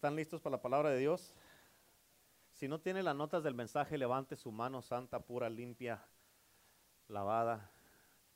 [0.00, 1.34] ¿Están listos para la palabra de Dios?
[2.54, 6.02] Si no tiene las notas del mensaje, levante su mano santa, pura, limpia,
[7.08, 7.70] lavada,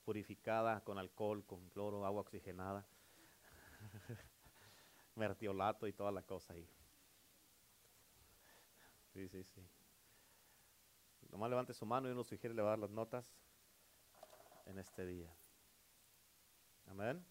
[0.04, 2.87] purificada con alcohol, con cloro, agua oxigenada,
[5.14, 6.68] mertiolato y toda la cosa ahí.
[9.14, 9.66] Sí, sí, sí.
[11.30, 13.34] Nomás levante su mano y uno sugiere le las notas
[14.66, 15.34] en este día.
[16.88, 17.24] Amén.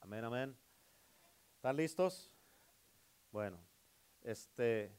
[0.00, 0.56] Amén, amén.
[1.54, 2.32] ¿Están listos?
[3.32, 3.58] Bueno,
[4.22, 4.90] este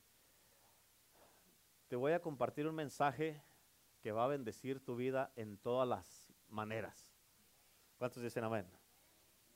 [1.89, 3.41] te voy a compartir un mensaje
[4.01, 7.13] que va a bendecir tu vida en todas las maneras.
[7.97, 8.65] ¿Cuántos dicen amén?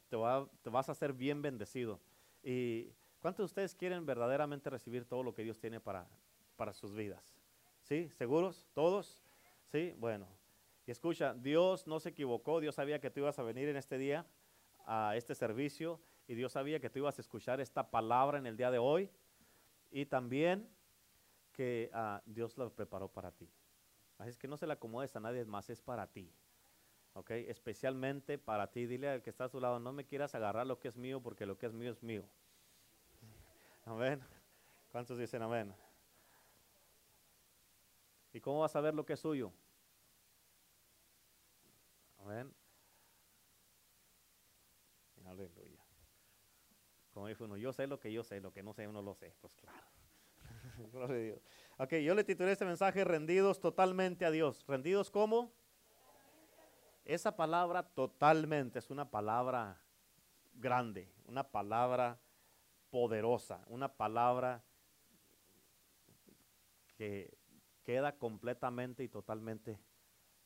[0.10, 0.18] Te,
[0.70, 2.02] vas a ser bien bendecido.
[2.44, 6.06] ¿Y cuántos de ustedes quieren verdaderamente recibir todo lo que Dios tiene para,
[6.58, 7.40] para sus vidas?
[7.84, 8.10] ¿Sí?
[8.18, 8.68] ¿Seguros?
[8.74, 9.22] ¿Todos?
[9.72, 9.96] ¿Sí?
[9.98, 10.28] Bueno.
[10.86, 13.98] Y escucha, Dios no se equivocó, Dios sabía que tú ibas a venir en este
[13.98, 14.26] día
[14.86, 18.58] a este servicio y Dios sabía que tú ibas a escuchar esta palabra en el
[18.58, 19.10] día de hoy
[19.92, 20.68] y también
[21.54, 23.50] que ah, Dios la preparó para ti.
[24.18, 26.32] Así es que no se la acomodes a nadie más, es para ti.
[27.14, 27.32] ¿Ok?
[27.32, 28.86] Especialmente para ti.
[28.86, 31.22] Dile al que está a su lado, no me quieras agarrar lo que es mío
[31.22, 32.24] porque lo que es mío es mío.
[33.86, 34.22] Amén.
[34.92, 35.74] ¿Cuántos dicen amén?
[38.32, 39.52] ¿Y cómo vas a ver lo que es suyo?
[42.20, 42.54] Amén.
[45.26, 45.65] Aleluya.
[47.16, 49.16] Como dijo uno, yo sé lo que yo sé, lo que no sé, uno lo
[49.16, 49.34] sé.
[49.40, 49.80] Pues claro.
[50.92, 51.42] Gloria a Dios.
[51.78, 54.66] Ok, yo le titulé este mensaje Rendidos totalmente a Dios.
[54.68, 55.54] ¿Rendidos cómo?
[57.06, 59.82] Esa palabra totalmente es una palabra
[60.56, 62.20] grande, una palabra
[62.90, 64.62] poderosa, una palabra
[66.98, 67.38] que
[67.86, 69.80] queda completamente y totalmente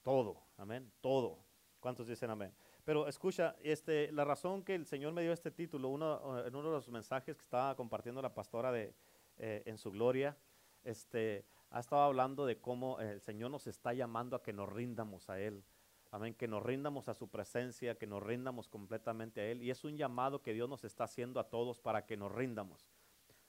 [0.03, 0.43] todo.
[0.55, 0.91] Amén.
[1.01, 1.43] Todo.
[1.79, 2.53] ¿Cuántos dicen amén?
[2.89, 6.69] Pero escucha, este, la razón que el Señor me dio este título, uno, en uno
[6.69, 8.95] de los mensajes que estaba compartiendo la pastora de,
[9.37, 10.35] eh, en su gloria,
[10.83, 15.29] este, ha estado hablando de cómo el Señor nos está llamando a que nos rindamos
[15.29, 15.63] a Él.
[16.09, 19.61] Amén, que nos rindamos a su presencia, que nos rindamos completamente a Él.
[19.61, 22.89] Y es un llamado que Dios nos está haciendo a todos para que nos rindamos.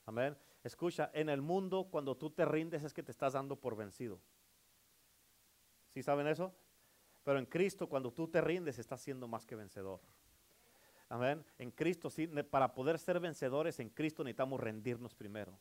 [0.05, 0.37] Amén.
[0.65, 4.21] Escucha, en el mundo cuando tú te rindes es que te estás dando por vencido.
[5.89, 6.53] ¿Sí saben eso?
[7.25, 10.01] Pero en Cristo, cuando tú te rindes, estás siendo más que vencedor.
[11.09, 11.45] Amén.
[11.59, 15.59] En Cristo, sí, para poder ser vencedores en Cristo necesitamos rendirnos primero.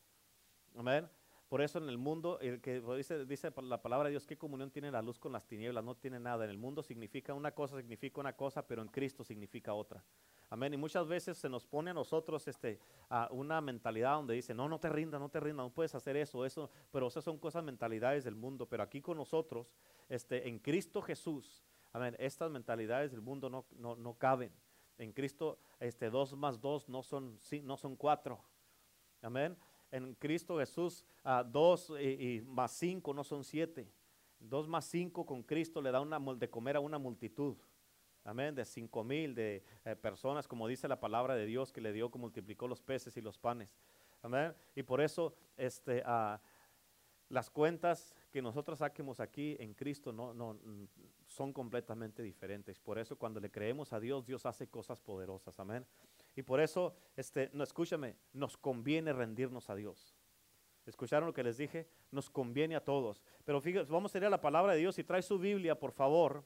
[0.77, 1.09] Amén.
[1.49, 4.69] Por eso en el mundo, el que dice, dice la palabra de Dios, ¿qué comunión
[4.69, 5.83] tiene la luz con las tinieblas?
[5.83, 6.43] No tiene nada.
[6.43, 10.03] En el mundo significa una cosa, significa una cosa, pero en Cristo significa otra.
[10.49, 10.73] Amén.
[10.73, 12.79] Y muchas veces se nos pone a nosotros este,
[13.09, 16.17] a una mentalidad donde dice, no, no te rindas, no te rindas, no puedes hacer
[16.17, 16.71] eso, eso.
[16.91, 18.65] Pero esas son cosas, mentalidades del mundo.
[18.67, 19.71] Pero aquí con nosotros,
[20.07, 24.51] este, en Cristo Jesús, amén, estas mentalidades del mundo no, no, no caben.
[24.97, 28.43] En Cristo, este, dos más dos no son, no son cuatro.
[29.21, 29.55] Amén.
[29.91, 33.91] En Cristo Jesús, uh, dos y, más cinco no son siete.
[34.39, 37.55] Dos más cinco con Cristo le da una, de comer a una multitud.
[38.29, 41.91] Amén, de cinco mil de eh, personas, como dice la palabra de Dios que le
[41.91, 43.75] dio, que multiplicó los peces y los panes.
[44.22, 44.53] Amén.
[44.75, 46.39] Y por eso este, ah,
[47.29, 50.85] las cuentas que nosotros saquemos aquí en Cristo no, no, mm,
[51.25, 52.79] son completamente diferentes.
[52.79, 55.59] Por eso cuando le creemos a Dios, Dios hace cosas poderosas.
[55.59, 55.84] Amén.
[56.35, 60.16] Y por eso, este, no, escúchame, nos conviene rendirnos a Dios.
[60.85, 61.88] ¿Escucharon lo que les dije?
[62.12, 63.23] Nos conviene a todos.
[63.44, 64.94] Pero fíjense, vamos a ir a la palabra de Dios.
[64.94, 66.44] Si trae su Biblia, por favor.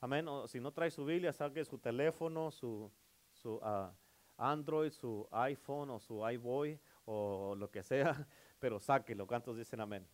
[0.00, 0.28] Amén.
[0.28, 2.90] O si no trae su Biblia, saque su teléfono, su,
[3.32, 3.92] su ah,
[4.36, 8.26] Android, su iPhone o su iBoy o lo que sea,
[8.60, 9.26] pero sáquelo.
[9.26, 10.06] ¿Cuántos dicen amén?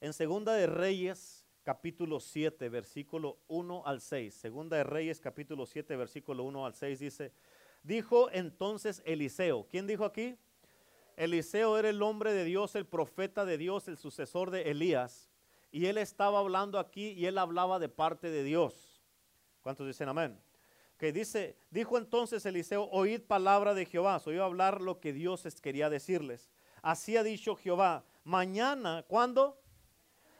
[0.00, 4.34] En Segunda de Reyes, capítulo 7, versículo 1 al 6.
[4.34, 7.32] Segunda de Reyes, capítulo 7, versículo 1 al 6 dice,
[7.82, 9.66] dijo entonces Eliseo.
[9.70, 10.36] ¿Quién dijo aquí?
[11.16, 15.30] Eliseo era el hombre de Dios, el profeta de Dios, el sucesor de Elías.
[15.74, 19.02] Y él estaba hablando aquí y él hablaba de parte de Dios.
[19.60, 20.40] ¿Cuántos dicen amén?
[20.96, 24.22] Que dice, dijo entonces Eliseo, oíd palabra de Jehová.
[24.24, 26.48] Oyó hablar lo que Dios quería decirles.
[26.80, 28.04] Así ha dicho Jehová.
[28.22, 29.60] Mañana, ¿cuándo?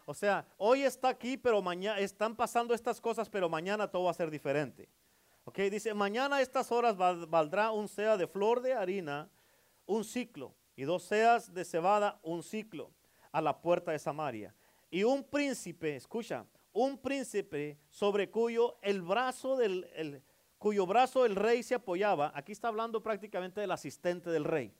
[0.07, 4.13] O sea, hoy está aquí, pero mañana están pasando estas cosas, pero mañana todo va
[4.13, 4.89] a ser diferente.
[5.47, 9.29] Ok, dice, mañana a estas horas valdrá un sea de flor de harina,
[9.85, 12.93] un ciclo, y dos seas de cebada, un ciclo,
[13.33, 14.55] a la puerta de Samaria
[14.95, 20.23] y un príncipe, escucha, un príncipe sobre cuyo el brazo del
[20.57, 22.31] cuyo brazo el rey se apoyaba.
[22.33, 24.73] Aquí está hablando prácticamente del asistente del rey.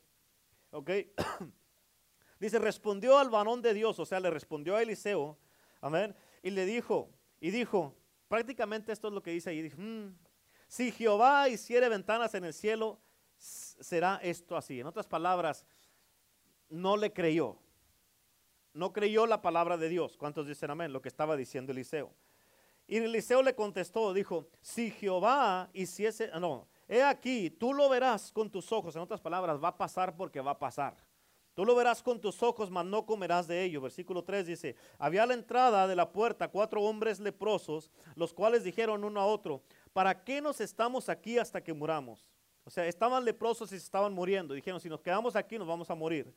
[0.71, 0.89] ¿Ok?
[2.39, 5.37] Dice, respondió al varón de Dios, o sea, le respondió a Eliseo,
[5.81, 7.09] amén, y le dijo,
[7.41, 7.93] y dijo,
[8.29, 10.17] prácticamente esto es lo que dice ahí, mm,
[10.69, 13.01] si Jehová hiciere ventanas en el cielo,
[13.35, 14.79] será esto así?
[14.79, 15.65] En otras palabras,
[16.69, 17.59] no le creyó.
[18.75, 20.17] No creyó la palabra de Dios.
[20.17, 20.91] ¿Cuántos dicen amén?
[20.91, 22.11] Lo que estaba diciendo Eliseo.
[22.87, 28.51] Y Eliseo le contestó, dijo, si Jehová hiciese, no, he aquí, tú lo verás con
[28.51, 28.93] tus ojos.
[28.95, 30.97] En otras palabras, va a pasar porque va a pasar.
[31.53, 33.79] Tú lo verás con tus ojos, mas no comerás de ello.
[33.79, 38.65] Versículo 3 dice, había a la entrada de la puerta cuatro hombres leprosos, los cuales
[38.65, 39.63] dijeron uno a otro,
[39.93, 42.29] ¿para qué nos estamos aquí hasta que muramos?
[42.65, 44.53] O sea, estaban leprosos y se estaban muriendo.
[44.53, 46.35] Dijeron, si nos quedamos aquí nos vamos a morir.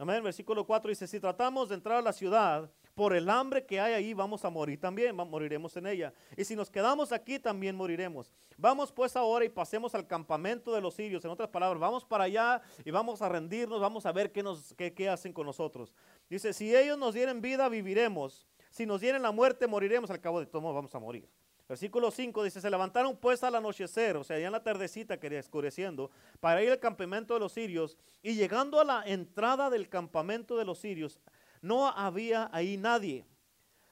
[0.00, 0.24] Amén.
[0.24, 3.92] Versículo 4 dice, si tratamos de entrar a la ciudad, por el hambre que hay
[3.92, 6.14] ahí vamos a morir también, moriremos en ella.
[6.38, 8.32] Y si nos quedamos aquí también moriremos.
[8.56, 11.22] Vamos pues ahora y pasemos al campamento de los sirios.
[11.26, 14.74] En otras palabras, vamos para allá y vamos a rendirnos, vamos a ver qué, nos,
[14.74, 15.92] qué, hacen con nosotros.
[16.30, 18.46] Dice, si ellos nos dieren vida, viviremos.
[18.70, 20.10] Si nos dieren la muerte, moriremos.
[20.10, 21.28] Al cabo de todo, vamos a morir.
[21.70, 25.38] Versículo 5 dice, se levantaron pues al anochecer, o sea, ya en la tardecita que
[25.38, 27.96] escureciendo, para ir al campamento de los sirios.
[28.24, 31.20] Y llegando a la entrada del campamento de los sirios,
[31.62, 33.24] no había ahí nadie,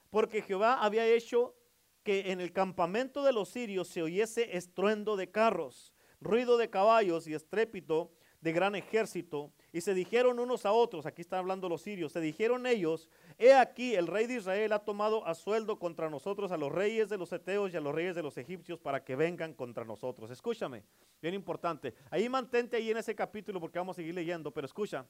[0.09, 1.55] porque Jehová había hecho
[2.03, 7.27] que en el campamento de los sirios se oyese estruendo de carros, ruido de caballos
[7.27, 8.11] y estrépito
[8.41, 9.51] de gran ejército.
[9.71, 13.53] Y se dijeron unos a otros, aquí están hablando los sirios, se dijeron ellos, he
[13.53, 17.17] aquí el rey de Israel ha tomado a sueldo contra nosotros a los reyes de
[17.17, 20.31] los eteos y a los reyes de los egipcios para que vengan contra nosotros.
[20.31, 20.83] Escúchame,
[21.21, 21.93] bien importante.
[22.09, 25.05] Ahí mantente ahí en ese capítulo porque vamos a seguir leyendo, pero escucha.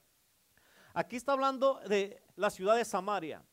[0.94, 3.44] Aquí está hablando de la ciudad de Samaria.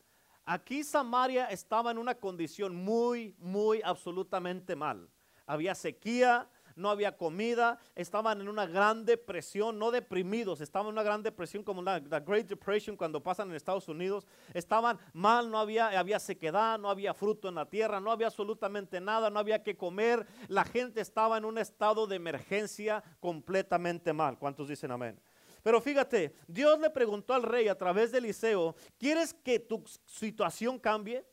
[0.44, 5.08] Aquí Samaria estaba en una condición muy, muy absolutamente mal.
[5.44, 11.02] Había sequía, no había comida, estaban en una gran depresión, no deprimidos, estaban en una
[11.02, 15.98] gran depresión como la, Great Depression cuando pasan en Estados Unidos, estaban mal, no había,
[15.98, 19.76] había sequedad, no había fruto en la tierra, no había absolutamente nada, no había que
[19.76, 24.38] comer, la gente estaba en un estado de emergencia completamente mal.
[24.38, 25.20] ¿Cuántos dicen amén?
[25.62, 30.78] Pero fíjate, Dios le preguntó al rey a través de Eliseo, ¿quieres que tu situación
[30.78, 31.26] cambie?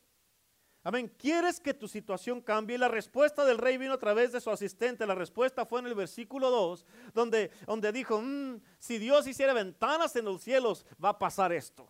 [0.86, 1.12] Amén.
[1.18, 2.76] ¿Quieres que tu situación cambie?
[2.76, 5.08] Y la respuesta del rey vino a través de su asistente.
[5.08, 10.16] La respuesta fue en el versículo 2, donde, donde dijo, mm, si Dios hiciera ventanas
[10.18, 11.88] en los cielos, va a pasar esto.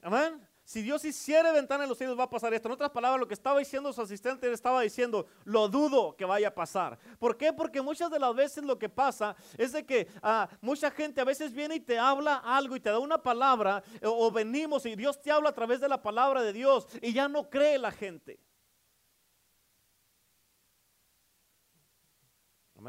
[0.00, 0.46] Amén.
[0.66, 2.66] Si Dios hiciera ventanas en los cielos va a pasar esto.
[2.66, 6.24] En otras palabras, lo que estaba diciendo su asistente, él estaba diciendo, lo dudo que
[6.24, 6.98] vaya a pasar.
[7.20, 7.52] ¿Por qué?
[7.52, 11.24] Porque muchas de las veces lo que pasa es de que ah, mucha gente a
[11.24, 15.22] veces viene y te habla algo y te da una palabra o venimos y Dios
[15.22, 18.40] te habla a través de la palabra de Dios y ya no cree la gente.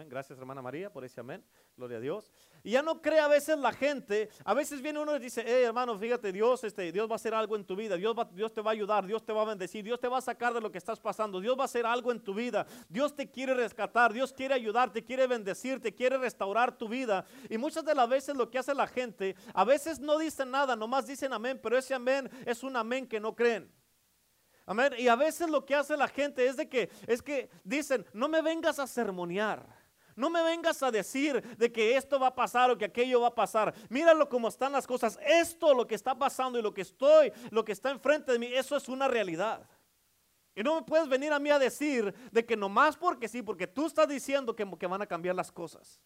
[0.06, 1.44] Gracias, hermana María, por ese amén.
[1.76, 2.32] Gloria a Dios.
[2.64, 4.30] Y ya no cree a veces la gente.
[4.46, 7.34] A veces viene uno y dice, hey hermano, fíjate, Dios, este, Dios va a hacer
[7.34, 7.96] algo en tu vida.
[7.96, 9.06] Dios, Dios te va a ayudar.
[9.06, 9.84] Dios te va a bendecir.
[9.84, 11.40] Dios te va a sacar de lo que estás pasando.
[11.40, 12.68] Dios va a hacer algo en tu vida.
[12.88, 14.14] Dios te quiere rescatar.
[14.14, 15.04] Dios quiere ayudarte.
[15.04, 15.96] Quiere bendecirte.
[15.96, 17.26] Quiere restaurar tu vida.
[17.50, 20.76] Y muchas de las veces lo que hace la gente, a veces no dicen nada,
[20.76, 21.60] nomás dicen amén.
[21.62, 23.72] Pero ese amén es un amén que no creen.
[24.70, 24.94] Amén.
[24.98, 28.28] Y a veces lo que hace la gente es de que, es que dicen, no
[28.28, 29.66] me vengas a sermonear.
[30.18, 33.28] No me vengas a decir de que esto va a pasar o que aquello va
[33.28, 33.72] a pasar.
[33.88, 35.20] Míralo como están las cosas.
[35.24, 38.48] Esto, lo que está pasando y lo que estoy, lo que está enfrente de mí,
[38.48, 39.70] eso es una realidad.
[40.56, 43.68] Y no me puedes venir a mí a decir de que nomás porque sí, porque
[43.68, 46.02] tú estás diciendo que, que van a cambiar las cosas.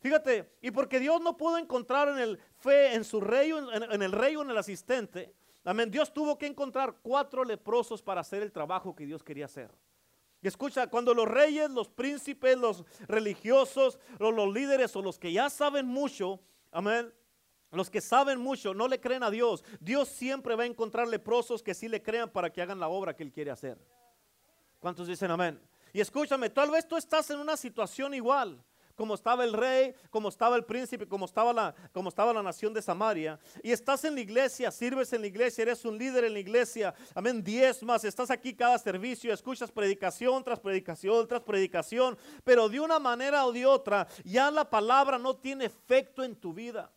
[0.00, 4.02] Fíjate, y porque Dios no pudo encontrar en el fe, en su rey, en, en
[4.02, 8.42] el rey o en el asistente, amén, Dios tuvo que encontrar cuatro leprosos para hacer
[8.42, 9.70] el trabajo que Dios quería hacer.
[10.48, 15.50] Escucha, cuando los reyes, los príncipes, los religiosos, o los líderes o los que ya
[15.50, 17.12] saben mucho, amén,
[17.72, 21.62] los que saben mucho no le creen a Dios, Dios siempre va a encontrar leprosos
[21.62, 23.78] que sí le crean para que hagan la obra que Él quiere hacer.
[24.78, 25.60] ¿Cuántos dicen amén?
[25.92, 28.62] Y escúchame, tal vez tú estás en una situación igual
[28.96, 32.74] como estaba el rey, como estaba el príncipe, como estaba la, como estaba la nación
[32.74, 33.38] de Samaria.
[33.62, 36.94] Y estás en la iglesia, sirves en la iglesia, eres un líder en la iglesia.
[37.14, 40.86] Amén, diez más, estás aquí cada servicio, escuchas predicación tras predicación
[41.28, 46.24] tras predicación, pero de una manera o de otra, ya la palabra no tiene efecto
[46.24, 46.90] en tu vida.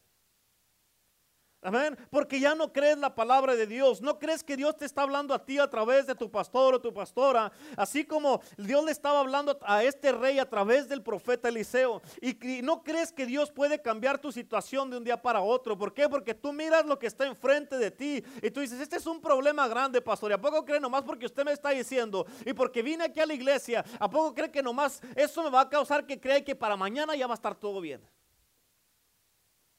[1.61, 1.97] Amén.
[2.09, 4.01] Porque ya no crees la palabra de Dios.
[4.01, 6.81] No crees que Dios te está hablando a ti a través de tu pastor o
[6.81, 7.51] tu pastora.
[7.75, 12.01] Así como Dios le estaba hablando a este rey a través del profeta Eliseo.
[12.21, 15.77] Y no crees que Dios puede cambiar tu situación de un día para otro.
[15.77, 16.07] ¿Por qué?
[16.07, 18.23] Porque tú miras lo que está enfrente de ti.
[18.41, 20.31] Y tú dices, este es un problema grande, pastor.
[20.31, 22.25] ¿Y a poco cree nomás porque usted me está diciendo?
[22.45, 23.83] Y porque vine aquí a la iglesia.
[23.99, 27.17] ¿A poco cree que nomás eso me va a causar que crea que para mañana
[27.17, 28.01] ya va a estar todo bien?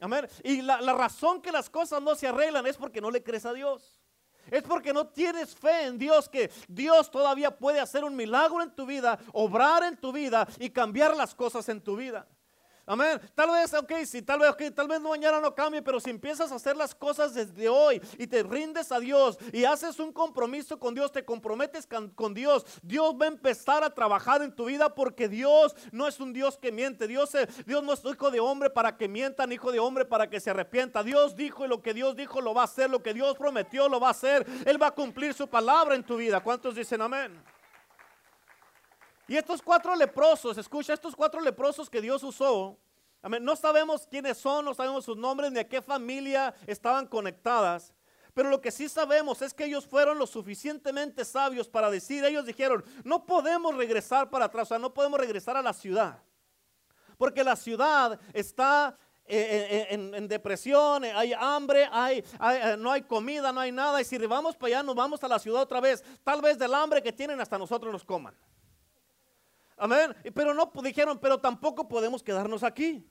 [0.01, 0.27] Amén.
[0.43, 3.53] Y la, razón que las cosas no se arreglan es porque no le crees a
[3.53, 4.01] Dios.
[4.51, 8.75] Es porque no tienes fe en Dios, que Dios todavía puede hacer un milagro en
[8.75, 12.27] tu vida, obrar en tu vida y cambiar las cosas en tu vida.
[12.91, 13.21] Amén.
[13.37, 16.51] Tal vez, ok, sí, tal vez, okay, tal vez mañana no cambie, pero si empiezas
[16.51, 20.77] a hacer las cosas desde hoy y te rindes a Dios y haces un compromiso
[20.77, 24.93] con Dios, te comprometes con, Dios, Dios va a empezar a trabajar en tu vida
[24.93, 27.07] porque Dios no es un Dios que miente.
[27.07, 30.29] Dios, eh, Dios no es hijo de hombre para que mientan, hijo de hombre para
[30.29, 31.05] que se arrepienta.
[31.05, 33.89] Dios dijo y lo que Dios dijo lo va a hacer, lo que Dios prometió
[33.89, 34.45] lo va a hacer.
[34.67, 36.41] Él va a cumplir su palabra en tu vida.
[36.41, 37.41] ¿Cuántos dicen amén?
[39.31, 42.77] Y estos cuatro leprosos, escucha, estos cuatro leprosos que Dios usó,
[43.23, 47.95] no sabemos quiénes son, no sabemos sus nombres ni a qué familia estaban conectadas.
[48.35, 52.45] Pero lo que sí sabemos es que ellos fueron lo suficientemente sabios para decir, ellos
[52.45, 56.21] dijeron, no podemos regresar para atrás, o sea, no podemos regresar a la ciudad.
[57.17, 63.53] Porque la ciudad está eh, eh, en, depresión, hay hambre, hay, eh, no hay comida,
[63.53, 64.01] no hay nada.
[64.01, 66.03] Y si vamos para allá, nos vamos a la ciudad otra vez.
[66.25, 68.35] Tal vez del hambre que tienen hasta nosotros nos coman.
[69.81, 70.15] Amén.
[70.35, 73.03] Pero no dijeron, pero tampoco podemos quedarnos aquí.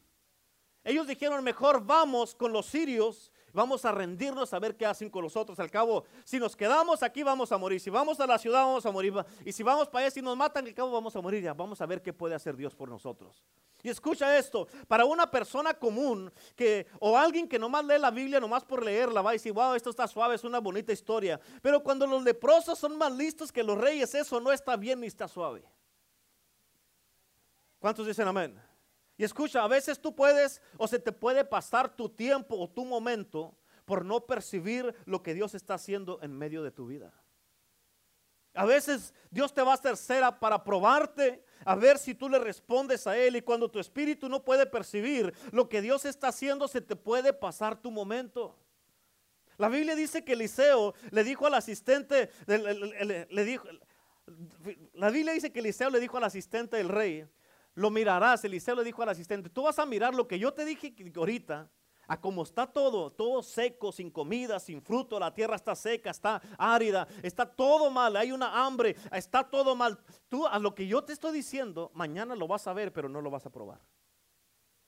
[0.84, 5.24] Ellos dijeron, mejor vamos con los sirios, vamos a rendirnos a ver qué hacen con
[5.24, 5.60] nosotros.
[5.60, 7.80] Al cabo, si nos quedamos aquí vamos a morir.
[7.80, 9.14] Si vamos a la ciudad vamos a morir.
[9.44, 11.42] Y si vamos para allá, si nos matan, al cabo vamos a morir.
[11.44, 13.44] Ya vamos a ver qué puede hacer Dios por nosotros.
[13.82, 18.40] Y escucha esto, para una persona común que o alguien que nomás lee la Biblia
[18.40, 21.40] nomás por leerla va a decir, wow, esto está suave, es una bonita historia.
[21.64, 25.08] Pero cuando los leprosos son más listos que los reyes, eso no está bien ni
[25.08, 25.64] está suave.
[27.80, 28.60] ¿Cuántos dicen amén?
[29.18, 32.86] Y escucha, a veces tú puedes o se te puede pasar tu tiempo o tu
[32.86, 37.12] momento por no percibir lo que Dios está haciendo en medio de tu vida.
[38.54, 42.40] A veces Dios te va a hacer cera para probarte, a ver si tú le
[42.40, 43.36] respondes a Él.
[43.36, 47.34] Y cuando tu espíritu no puede percibir lo que Dios está haciendo, se te puede
[47.34, 48.58] pasar tu momento.
[49.58, 52.32] La Biblia dice que Eliseo le dijo al asistente,
[54.94, 57.28] la Biblia dice que Eliseo le dijo al asistente del rey,
[57.76, 58.44] lo mirarás.
[58.44, 61.70] Eliseo le dijo al asistente, tú vas a mirar lo que yo te dije ahorita,
[62.08, 66.42] a cómo está todo, todo seco, sin comida, sin fruto, la tierra está seca, está
[66.58, 70.00] árida, está todo mal, hay una hambre, está todo mal.
[70.28, 73.22] Tú a lo que yo te estoy diciendo, mañana lo vas a ver, pero no
[73.22, 73.80] lo vas a probar.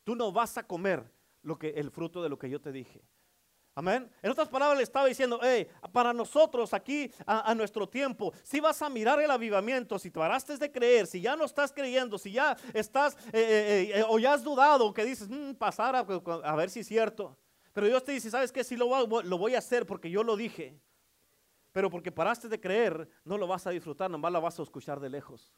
[0.04, 1.12] Tú no vas a comer
[1.44, 3.04] lo que el fruto de lo que yo te dije.
[3.74, 4.10] Amén.
[4.22, 8.82] En otras palabras le estaba diciendo, hey, para nosotros aquí a, nuestro tiempo, si vas
[8.82, 12.34] a mirar el avivamiento, si te paraste de creer, si ya no estás creyendo, si
[12.34, 16.70] ya estás eh, eh, eh, o ya has dudado, que dices, mm, pasar a, ver
[16.70, 17.38] si es cierto.
[17.72, 18.66] Pero Dios te dice, ¿sabes qué?
[18.66, 20.78] Si lo, lo voy a hacer porque yo lo dije.
[21.72, 25.00] Pero porque paraste de creer, no lo vas a disfrutar, nomás lo vas a escuchar
[25.00, 25.54] de lejos.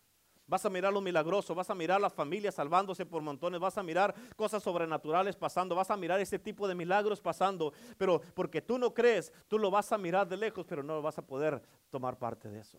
[0.45, 3.83] Vas a mirar lo milagroso, vas a mirar las familias salvándose por montones, vas a
[3.83, 8.77] mirar cosas sobrenaturales pasando, vas a mirar ese tipo de milagros pasando, pero porque tú
[8.77, 12.17] no crees, tú lo vas a mirar de lejos, pero no vas a poder tomar
[12.17, 12.77] parte de eso.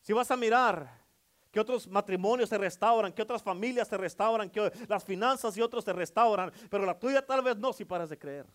[0.00, 1.00] Si vas a mirar
[1.52, 5.84] que otros matrimonios se restauran, que otras familias se restauran, que las finanzas y otros
[5.84, 8.46] se restauran, pero la tuya tal vez no si paras de creer.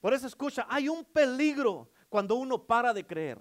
[0.00, 3.40] Por eso escucha, hay un peligro cuando uno para de creer.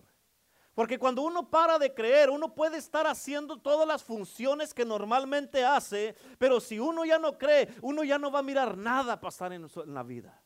[0.77, 5.65] Porque cuando uno para de creer, uno puede estar haciendo todas las funciones que normalmente
[5.65, 9.53] hace, pero si uno ya no cree, uno ya no va a mirar nada pasar
[9.53, 10.39] en, la vida.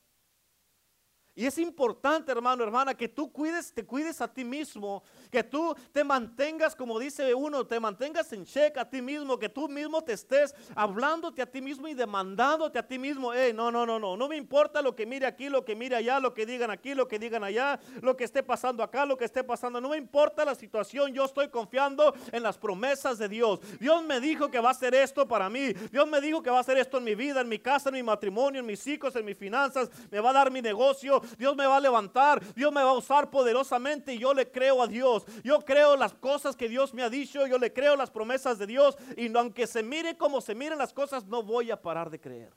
[1.34, 5.74] Y es importante, hermano, hermana, que tú cuides, te cuides a ti mismo, que tú
[5.94, 10.04] te mantengas, como dice uno, te mantengas en cheque a ti mismo, que tú mismo
[10.04, 13.98] te estés hablándote a ti mismo y demandándote a ti mismo, hey, no, no, no,
[13.98, 16.70] no, no me importa lo que mire aquí, lo que mire allá, lo que digan
[16.70, 19.88] aquí, lo que digan allá, lo que esté pasando acá, lo que esté pasando, no
[19.88, 23.62] me importa la situación, yo estoy confiando en las promesas de Dios.
[23.80, 26.58] Dios me dijo que va a hacer esto para mí, Dios me dijo que va
[26.58, 29.16] a hacer esto en mi vida, en mi casa, en mi matrimonio, en mis hijos,
[29.16, 32.72] en mis finanzas, me va a dar mi negocio, Dios me va a levantar, Dios
[32.72, 35.26] me va a usar poderosamente y yo le creo a Dios.
[35.44, 38.68] Yo creo las cosas que Dios me ha dicho, yo le creo las promesas de
[38.68, 42.20] Dios y aunque se mire como se miren las cosas, no voy a parar de
[42.20, 42.54] creer.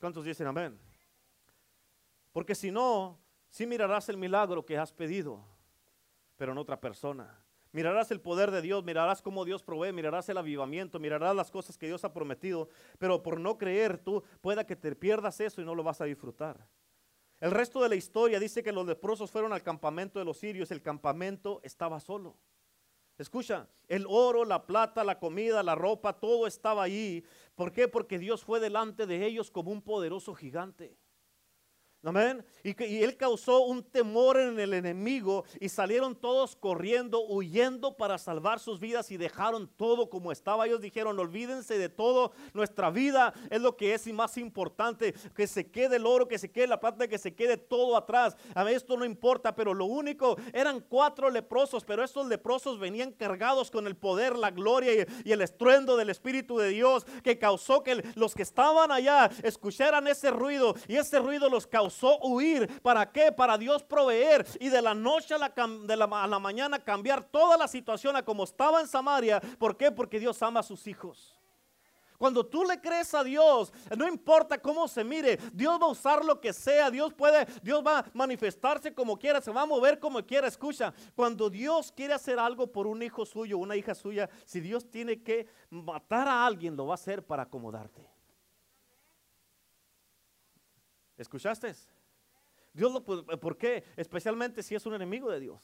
[0.00, 0.78] ¿Cuántos dicen amén?
[2.32, 3.18] Porque si no,
[3.50, 5.44] sí mirarás el milagro que has pedido,
[6.36, 7.44] pero en otra persona.
[7.72, 11.76] Mirarás el poder de Dios, mirarás cómo Dios provee, mirarás el avivamiento, mirarás las cosas
[11.76, 15.64] que Dios ha prometido, pero por no creer tú pueda que te pierdas eso y
[15.64, 16.66] no lo vas a disfrutar.
[17.40, 20.70] El resto de la historia dice que los leprosos fueron al campamento de los sirios,
[20.70, 22.36] el campamento estaba solo.
[23.16, 27.24] Escucha, el oro, la plata, la comida, la ropa, todo estaba allí.
[27.54, 27.88] ¿Por qué?
[27.88, 30.96] Porque Dios fue delante de ellos como un poderoso gigante.
[32.04, 32.44] Amén.
[32.62, 38.18] Y, y, él causó un temor en el enemigo y salieron todos corriendo, huyendo para
[38.18, 40.64] salvar sus vidas y dejaron todo como estaba.
[40.64, 45.48] Ellos dijeron, olvídense de todo, nuestra vida es lo que es y más importante, que
[45.48, 48.36] se quede el oro, que se quede la plata, que se quede todo atrás.
[48.54, 53.10] A mí esto no importa, pero lo único, eran cuatro leprosos, pero estos leprosos venían
[53.10, 57.40] cargados con el poder, la gloria y, y el estruendo del Espíritu de Dios que
[57.40, 61.87] causó que los que estaban allá escucharan ese ruido y ese ruido los causó
[62.22, 62.80] huir.
[62.82, 63.32] ¿Para qué?
[63.32, 65.52] Para Dios proveer y de la noche a la,
[65.84, 69.40] de la, a la mañana cambiar toda la situación a como estaba en Samaria.
[69.58, 69.90] ¿Por qué?
[69.90, 71.38] Porque Dios ama a sus hijos.
[72.18, 76.24] Cuando tú le crees a Dios, no importa cómo se mire, Dios va a usar
[76.24, 80.00] lo que sea, Dios puede, Dios va a manifestarse como quiera, se va a mover
[80.00, 80.48] como quiera.
[80.48, 84.90] Escucha, cuando Dios quiere hacer algo por un hijo suyo, una hija suya, si Dios
[84.90, 88.17] tiene que matar a alguien, lo va a hacer para acomodarte.
[91.18, 91.74] ¿Escuchaste?
[92.72, 93.84] Dios lo, ¿Por qué?
[93.96, 95.60] Especialmente si es un enemigo de Dios.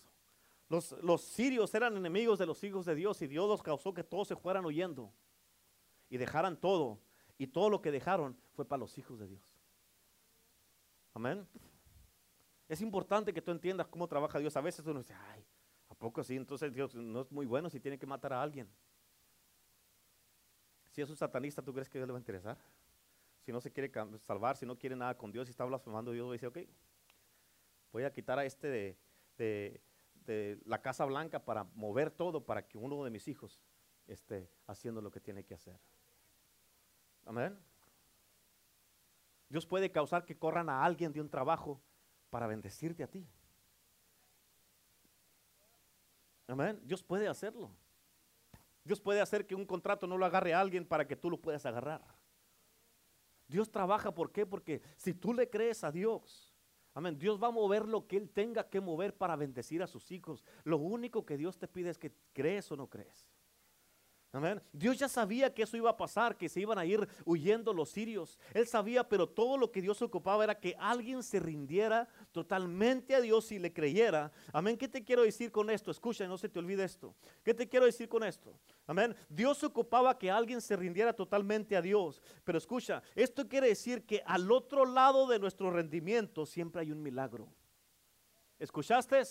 [0.69, 4.03] Los, los sirios eran enemigos de los hijos de Dios y Dios los causó que
[4.03, 5.13] todos se fueran huyendo
[6.11, 7.01] y dejaran todo.
[7.39, 9.43] Y todo lo que dejaron fue para los hijos de Dios.
[11.13, 11.47] Amén.
[12.69, 14.57] Es importante que tú entiendas cómo trabaja Dios.
[14.57, 15.45] A veces uno dice, ay,
[15.89, 16.37] ¿a poco sí?
[16.37, 18.69] Entonces Dios no es muy bueno si tiene que matar a alguien.
[20.91, 22.57] Si es un satanista, ¿tú crees que Dios le va a interesar?
[23.45, 26.33] Si no se quiere salvar, si no quiere nada con Dios, si está blasfemando, Dios
[26.33, 26.59] dice, ok,
[27.93, 28.97] voy a quitar a este
[29.37, 29.81] de,
[30.65, 33.63] la Casa Blanca para mover todo para que uno de mis hijos
[34.07, 35.79] esté haciendo lo que tiene que hacer.
[37.27, 37.59] Amén.
[39.51, 41.83] Dios puede causar que corran a alguien de un trabajo
[42.31, 43.29] para bendecirte a ti.
[46.49, 46.81] Amén.
[46.83, 47.71] Dios puede hacerlo.
[48.85, 51.37] Dios puede hacer que un contrato no lo agarre a alguien para que tú lo
[51.37, 52.03] puedas agarrar.
[53.49, 54.47] Dios trabaja, ¿por qué?
[54.47, 56.55] Porque si tú le crees a Dios,
[56.95, 60.11] amén, Dios va a mover lo que Él tenga que mover para bendecir a sus
[60.11, 60.45] hijos.
[60.65, 63.29] Lo único que Dios te pide es que crees o no crees.
[64.73, 67.91] Dios ya sabía que eso iba a pasar, que se iban a ir huyendo los
[67.91, 68.38] sirios.
[68.53, 73.21] Él sabía, pero todo lo que Dios ocupaba era que alguien se rindiera totalmente a
[73.21, 74.33] Dios y le creyera.
[74.53, 74.76] Amén.
[74.76, 75.91] ¿Qué te quiero decir con esto?
[75.91, 77.14] Escucha, no se te olvide esto.
[77.45, 78.59] ¿Qué te quiero decir con esto?
[78.87, 79.14] Amén.
[79.29, 82.21] Dios ocupaba que alguien se rindiera totalmente a Dios.
[82.43, 87.03] Pero escucha, esto quiere decir que al otro lado de nuestro rendimiento siempre hay un
[87.03, 87.49] milagro.
[88.59, 89.23] ¿Escuchaste?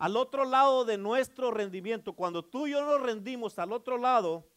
[0.00, 4.48] Al otro lado de nuestro rendimiento, cuando tú y yo nos rendimos al otro lado,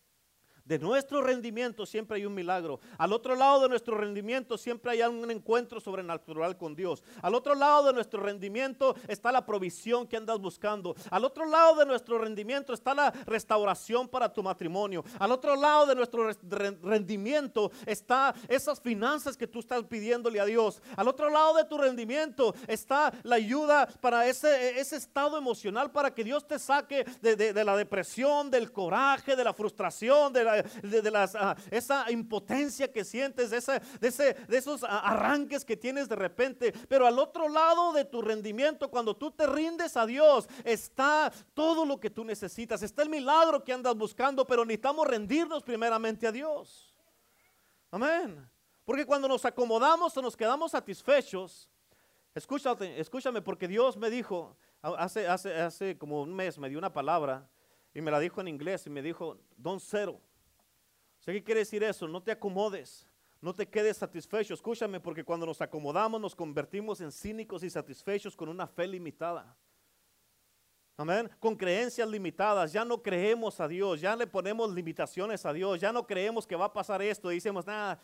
[0.66, 2.80] de nuestro rendimiento siempre hay un milagro.
[2.98, 7.04] Al otro lado de nuestro rendimiento siempre hay un encuentro sobrenatural con Dios.
[7.22, 10.96] Al otro lado de nuestro rendimiento está la provisión que andas buscando.
[11.10, 15.04] Al otro lado de nuestro rendimiento está la restauración para tu matrimonio.
[15.20, 16.30] Al otro lado de nuestro
[16.82, 20.82] rendimiento está esas finanzas que tú estás pidiéndole a Dios.
[20.96, 26.14] Al otro lado de tu rendimiento está la ayuda para ese, ese estado emocional para
[26.14, 30.53] que Dios te saque de, de la depresión, del coraje, de la frustración, de la
[30.62, 36.74] de, ah, esa impotencia que sientes, de, ese, de esos arranques que tienes de repente.
[36.88, 41.86] Pero al otro lado de tu rendimiento, cuando tú te rindes a Dios, está todo
[41.86, 42.84] lo que tú necesitas.
[42.84, 46.94] Está el milagro que andas buscando, pero necesitamos rendirnos primeramente a Dios.
[47.92, 48.50] Amén.
[48.86, 51.70] Porque cuando nos acomodamos o nos quedamos satisfechos,
[52.36, 56.92] escúchate, escúchame, porque Dios me dijo, hace, hace, hace como un mes me dio una
[56.92, 57.48] palabra
[57.94, 60.20] y me la dijo en inglés y me dijo, don't settle.
[61.32, 62.08] ¿Qué quiere decir eso?
[62.08, 63.08] No te acomodes.
[63.42, 64.54] No te quedes satisfecho.
[64.54, 69.56] Escúchame, porque cuando nos acomodamos nos convertimos en cínicos y satisfechos con una fe limitada.
[70.96, 71.30] Amén.
[71.40, 72.72] Con creencias limitadas.
[72.72, 74.00] Ya no creemos a Dios.
[74.00, 75.80] Ya le ponemos limitaciones a Dios.
[75.80, 77.32] Ya no creemos que va a pasar esto.
[77.32, 78.00] Y decimos, nada,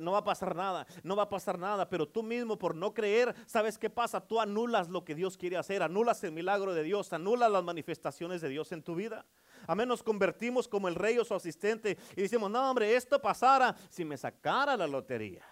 [0.00, 0.86] no va a pasar nada.
[1.02, 1.88] No va a pasar nada.
[1.88, 4.20] Pero tú mismo, por no creer, ¿sabes qué pasa?
[4.26, 5.82] Tú anulas lo que Dios quiere hacer.
[5.82, 7.12] Anulas el milagro de Dios.
[7.12, 9.26] Anulas las manifestaciones de Dios en tu vida.
[9.66, 13.76] Amén, nos convertimos como el rey o su asistente y decimos, no hombre, esto pasara
[13.88, 15.44] si me sacara la lotería.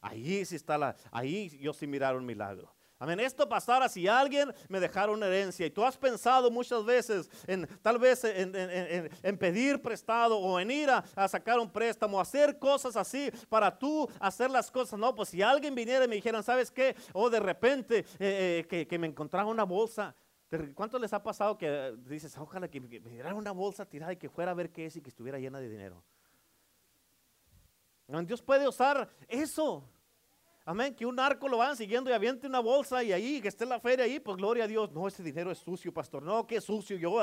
[0.00, 2.74] Ahí sí está la, ahí yo sí mirar un milagro.
[2.98, 3.20] Amén.
[3.20, 5.66] Esto pasara si alguien me dejara una herencia.
[5.66, 10.90] Y tú has pensado muchas veces en tal vez en, pedir prestado o en ir
[10.90, 14.98] a, sacar un préstamo, hacer cosas así para tú hacer las cosas.
[14.98, 16.94] No, pues si alguien viniera y me dijeran, ¿sabes qué?
[17.12, 20.14] O de repente eh, eh, que, me encontrara una bolsa
[20.74, 24.28] ¿Cuánto les ha pasado que dices, ojalá que me diera una bolsa tirada y que
[24.28, 26.04] fuera a ver qué es y que estuviera llena de dinero?
[28.24, 29.88] Dios puede usar eso.
[30.66, 33.66] Amén, que un arco lo van siguiendo y aviente una bolsa y ahí, que esté
[33.66, 34.90] la feria ahí, pues gloria a Dios.
[34.92, 36.22] No, ese dinero es sucio, pastor.
[36.22, 36.96] No, que sucio.
[36.96, 37.18] Yo,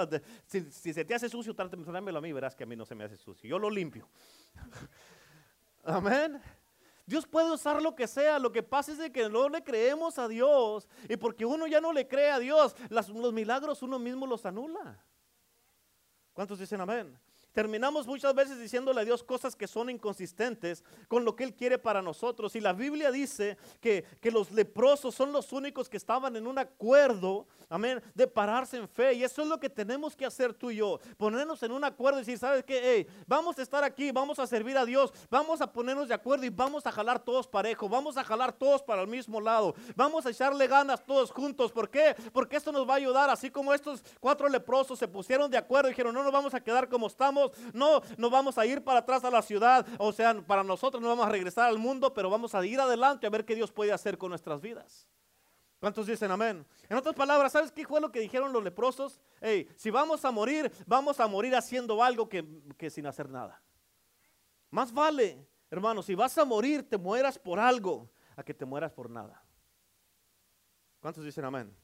[0.45, 3.03] si, se te hace sucio, tráemelo a mí, verás que a mí no se me
[3.03, 3.49] hace sucio.
[3.49, 4.07] Yo lo limpio.
[5.83, 6.39] Amén.
[7.07, 8.37] Dios puede usar lo que sea.
[8.37, 10.87] Lo que pasa es de que no le creemos a Dios.
[11.09, 15.03] Y porque uno ya no le cree a Dios, los milagros uno mismo los anula.
[16.33, 17.17] ¿Cuántos dicen amén?
[17.53, 21.77] Terminamos muchas veces diciéndole a Dios cosas que son inconsistentes con lo que Él quiere
[21.77, 22.55] para nosotros.
[22.55, 27.45] Y la Biblia dice que, los leprosos son los únicos que estaban en un acuerdo,
[27.67, 29.13] amén, de pararse en fe.
[29.15, 30.99] Y eso es lo que tenemos que hacer tú y yo.
[31.17, 33.05] Ponernos en un acuerdo y decir, ¿sabes qué?
[33.27, 36.49] Vamos a estar aquí, vamos a servir a Dios, vamos a ponernos de acuerdo y
[36.49, 40.29] vamos a jalar todos parejo, vamos a jalar todos para el mismo lado, vamos a
[40.29, 41.73] echarle ganas todos juntos.
[41.73, 42.15] ¿Por qué?
[42.31, 45.89] Porque esto nos va a ayudar, así como estos cuatro leprosos se pusieron de acuerdo
[45.89, 47.40] y dijeron, no nos vamos a quedar como estamos
[47.73, 51.09] no, no vamos a ir para atrás a la ciudad, o sea, para nosotros no
[51.09, 53.91] vamos a regresar al mundo, pero vamos a ir adelante a ver qué Dios puede
[53.91, 55.07] hacer con nuestras vidas.
[55.79, 56.63] ¿Cuántos dicen amén?
[56.89, 59.19] En otras palabras, ¿sabes qué fue lo que dijeron los leprosos?
[59.39, 62.45] Hey, si vamos a morir, vamos a morir haciendo algo que,
[62.77, 63.59] que sin hacer nada.
[64.69, 68.91] Más vale, hermano, si vas a morir, te mueras por algo, a que te mueras
[68.91, 69.43] por nada.
[70.99, 71.75] ¿Cuántos dicen amén?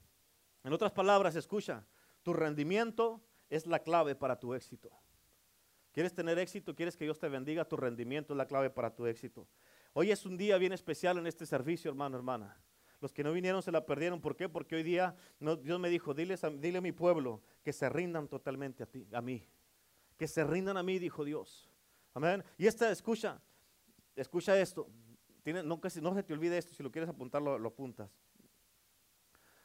[0.63, 1.83] En otras palabras, escucha,
[2.21, 4.91] tu rendimiento es la clave para tu éxito.
[5.97, 6.75] ¿Quieres tener éxito?
[6.75, 7.65] ¿Quieres que Dios te bendiga?
[7.65, 9.47] Tu rendimiento es la clave para tu éxito.
[9.93, 12.55] Hoy es un día bien especial en este servicio, hermano, hermana.
[13.01, 14.21] Los que no vinieron se la perdieron.
[14.21, 14.47] ¿Por qué?
[14.47, 16.37] Porque hoy día Dios me dijo, dile
[16.77, 19.43] a mi pueblo que se rindan totalmente a ti, a mí.
[20.17, 21.67] Que se rindan a mí, dijo Dios.
[22.13, 22.43] Amén.
[22.59, 23.41] Y esta, escucha,
[24.15, 24.87] escucha esto.
[25.41, 28.11] Tiene, no, no se te olvide esto, si lo quieres apuntar, lo apuntas.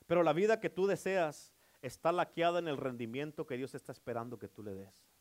[0.06, 4.38] Pero la vida que tú deseas está laqueada en el rendimiento que Dios está esperando
[4.38, 5.11] que tú le des.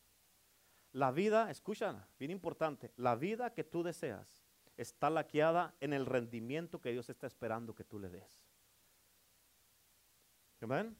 [0.92, 4.42] La vida, escucha, bien importante, la vida que tú deseas
[4.76, 8.46] está laqueada en el rendimiento que Dios está esperando que tú le des.
[10.60, 10.96] Amén.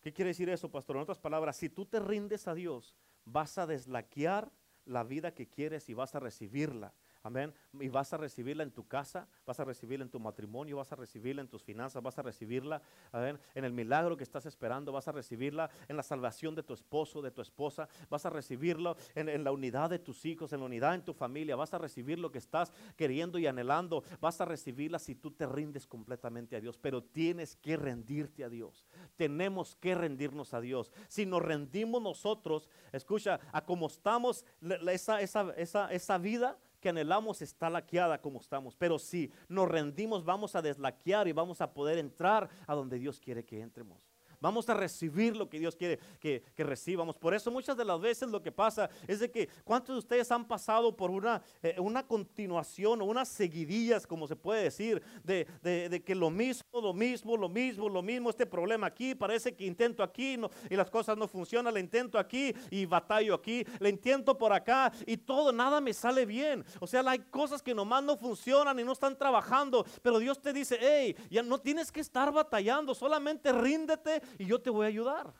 [0.00, 0.96] ¿Qué quiere decir eso, pastor?
[0.96, 4.52] En otras palabras, si tú te rindes a Dios, vas a deslaquear
[4.84, 6.92] la vida que quieres y vas a recibirla.
[7.24, 7.54] Amén.
[7.80, 10.96] Y vas a recibirla en tu casa, vas a recibirla en tu matrimonio, vas a
[10.96, 12.82] recibirla en tus finanzas, vas a recibirla
[13.14, 17.22] en el milagro que estás esperando, vas a recibirla en la salvación de tu esposo,
[17.22, 20.66] de tu esposa, vas a recibirlo en, en la unidad de tus hijos, en la
[20.66, 24.44] unidad en tu familia, vas a recibir lo que estás queriendo y anhelando, vas a
[24.44, 28.84] recibirla si tú te rindes completamente a Dios, pero tienes que rendirte a Dios.
[29.16, 30.92] Tenemos que rendirnos a Dios.
[31.08, 34.44] Si nos rendimos nosotros, escucha, a como estamos,
[34.90, 38.76] esa, esa, esa, esa vida, que anhelamos está laqueada como estamos.
[38.76, 43.18] Pero si nos rendimos, vamos a deslaquear y vamos a poder entrar a donde Dios
[43.18, 44.06] quiere que entremos.
[44.44, 47.16] Vamos a recibir lo que Dios quiere que, recibamos.
[47.16, 50.30] Por eso muchas de las veces lo que pasa es de que cuántos de ustedes
[50.30, 55.46] han pasado por una, eh, una continuación o unas seguidillas, como se puede decir, de,
[55.62, 59.64] de, que lo mismo, lo mismo, lo mismo, lo mismo, este problema aquí, parece que
[59.64, 60.36] intento aquí
[60.68, 64.92] y las cosas no funcionan, le intento aquí y batallo aquí, le intento por acá
[65.06, 66.62] y todo, nada me sale bien.
[66.80, 70.52] O sea, hay cosas que nomás no funcionan y no están trabajando, pero Dios te
[70.52, 74.88] dice, hey, ya no tienes que estar batallando, solamente ríndete y yo te voy a
[74.88, 75.32] ayudar.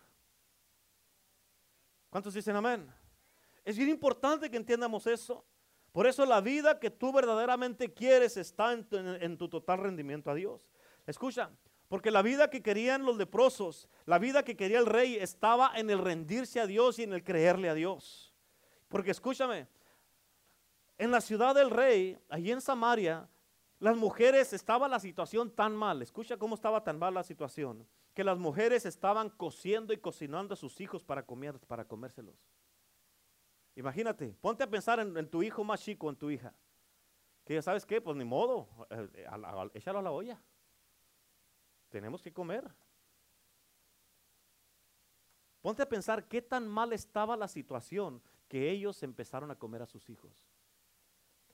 [2.10, 2.88] ¿Cuántos dicen amén?
[3.64, 5.44] Es bien importante que entiendamos eso.
[5.92, 10.68] Por eso la vida que tú verdaderamente quieres está en tu, total rendimiento a Dios.
[11.06, 11.50] Escucha,
[11.88, 15.90] porque la vida que querían los leprosos, la vida que quería el rey estaba en
[15.90, 18.34] el rendirse a Dios y en el creerle a Dios.
[18.88, 19.68] Porque escúchame,
[20.98, 23.28] en la ciudad del rey, allí en Samaria,
[23.78, 26.02] las mujeres estaba la situación tan mal.
[26.02, 30.56] Escucha cómo estaba tan mal la situación que las mujeres estaban cociendo y cocinando a
[30.56, 31.26] sus hijos para,
[31.66, 32.36] para comérselos.
[33.74, 36.54] Imagínate, ponte a pensar en, tu hijo más chico, en tu hija.
[37.44, 39.26] Que ya sabes qué, pues ni modo, eh,
[39.74, 40.40] échalo a la olla.
[41.90, 42.70] Tenemos que comer.
[45.60, 49.86] Ponte a pensar qué tan mal estaba la situación que ellos empezaron a comer a
[49.86, 50.46] sus hijos.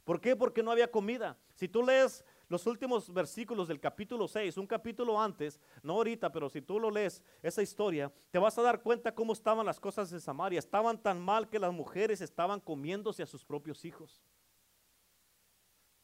[0.05, 0.37] ¿Por qué?
[0.37, 1.39] Porque no había comida.
[1.55, 6.51] Si tú lees los últimos versículos del capítulo 6, un capítulo antes, no ahorita, pero
[6.51, 10.13] si tú lo lees, esa historia, te vas a dar cuenta cómo estaban las cosas
[10.13, 10.59] en Samaria.
[10.59, 14.21] Estaban tan mal que las mujeres estaban comiéndose a sus propios hijos.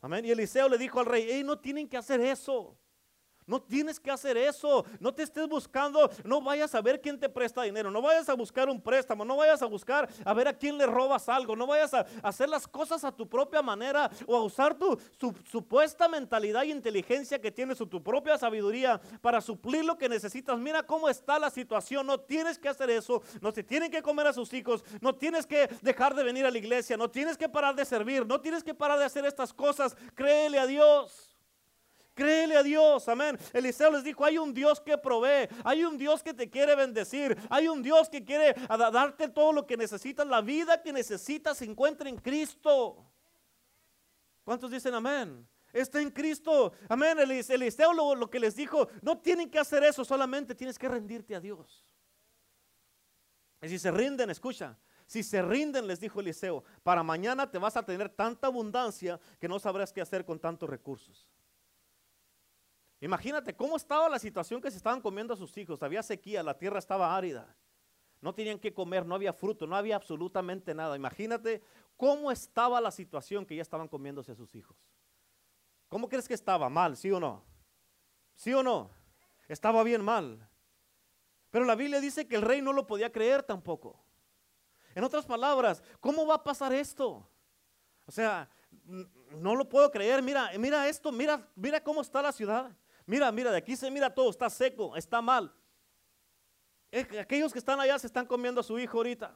[0.01, 0.25] Amén.
[0.25, 2.79] Y Eliseo le dijo al rey, hey, no tienen que hacer eso.
[3.47, 4.85] No tienes que hacer eso.
[4.99, 6.11] No te estés buscando.
[6.25, 7.91] No vayas a ver quién te presta dinero.
[7.91, 9.25] No vayas a buscar un préstamo.
[9.25, 11.55] No vayas a buscar a ver a quién le robas algo.
[11.55, 14.99] No vayas a hacer las cosas a tu propia manera o a usar tu
[15.45, 20.59] supuesta mentalidad y inteligencia que tienes o tu propia sabiduría para suplir lo que necesitas.
[20.59, 22.07] Mira cómo está la situación.
[22.07, 23.23] No tienes que hacer eso.
[23.41, 24.85] No se tienen que comer a sus hijos.
[25.01, 26.97] No tienes que dejar de venir a la iglesia.
[26.97, 28.27] No tienes que parar de servir.
[28.27, 29.97] No tienes que parar de hacer estas cosas.
[30.17, 31.36] Créele a Dios.
[32.17, 33.39] Créele a Dios, amén.
[33.53, 37.37] Eliseo les dijo, hay un Dios que provee, hay un Dios que te quiere bendecir,
[37.51, 41.67] hay un Dios que quiere darte todo lo que necesitas, la vida que necesitas se
[41.67, 43.05] encuentra en Cristo.
[44.45, 45.47] ¿Cuántos dicen amén?
[45.75, 46.73] Está en Cristo.
[46.89, 47.19] Amén.
[47.19, 51.35] Eliseo lo, lo que les dijo, no tienen que hacer eso, solamente tienes que rendirte
[51.35, 51.85] a Dios.
[53.61, 57.77] Y si se rinden, escucha, si se rinden, les dijo Eliseo, para mañana te vas
[57.77, 61.29] a tener tanta abundancia que no sabrás qué hacer con tantos recursos.
[63.07, 65.81] Imagínate cómo estaba la situación que se estaban comiendo a sus hijos.
[65.81, 67.55] Había sequía, la tierra estaba árida.
[68.21, 70.97] No tenían que comer, no había fruto, no había absolutamente nada.
[70.97, 71.63] Imagínate
[71.97, 74.77] cómo estaba la situación que ya estaban comiéndose a sus hijos.
[75.89, 76.69] ¿Cómo crees que estaba?
[76.69, 76.97] ¿Mal?
[76.97, 77.45] ¿Sí o no?
[78.35, 78.91] ¿Sí o no?
[79.47, 80.45] Estaba bien mal.
[81.53, 84.03] Pero la Biblia dice que el rey no lo podía creer tampoco.
[84.97, 87.25] En otras palabras, ¿cómo va a pasar esto?
[88.05, 88.51] O sea,
[89.31, 90.23] no lo puedo creer.
[90.23, 92.77] Mira, mira esto, mira, mira cómo está la ciudad.
[93.07, 95.55] Mira, mira, de aquí se mira todo, está seco, está mal.
[97.21, 99.35] Aquellos que están allá se están comiendo a su hijo ahorita.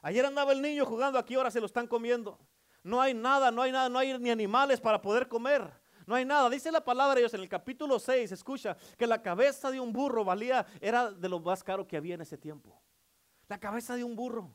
[0.00, 2.38] Ayer andaba el niño jugando, aquí ahora se lo están comiendo.
[2.82, 5.70] No hay nada, no hay nada, no hay ni animales para poder comer.
[6.06, 6.50] No hay nada.
[6.50, 9.92] Dice la palabra de Dios en el capítulo 6, escucha, que la cabeza de un
[9.92, 12.82] burro valía, era de lo más caro que había en ese tiempo.
[13.48, 14.52] La cabeza de un burro.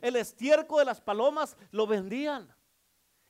[0.00, 2.52] El estiércol de las palomas lo vendían.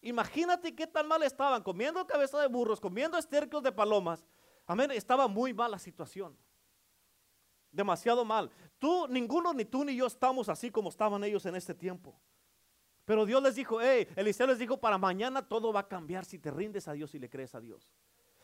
[0.00, 4.24] Imagínate qué tan mal estaban, comiendo cabeza de burros, comiendo estiércoles de palomas.
[4.66, 6.36] Amén, estaba muy mal la situación.
[7.70, 8.50] Demasiado mal.
[8.78, 12.18] Tú, ninguno, ni tú ni yo estamos así como estaban ellos en este tiempo.
[13.04, 16.38] Pero Dios les dijo, hey, Eliseo les dijo, para mañana todo va a cambiar si
[16.38, 17.90] te rindes a Dios y le crees a Dios.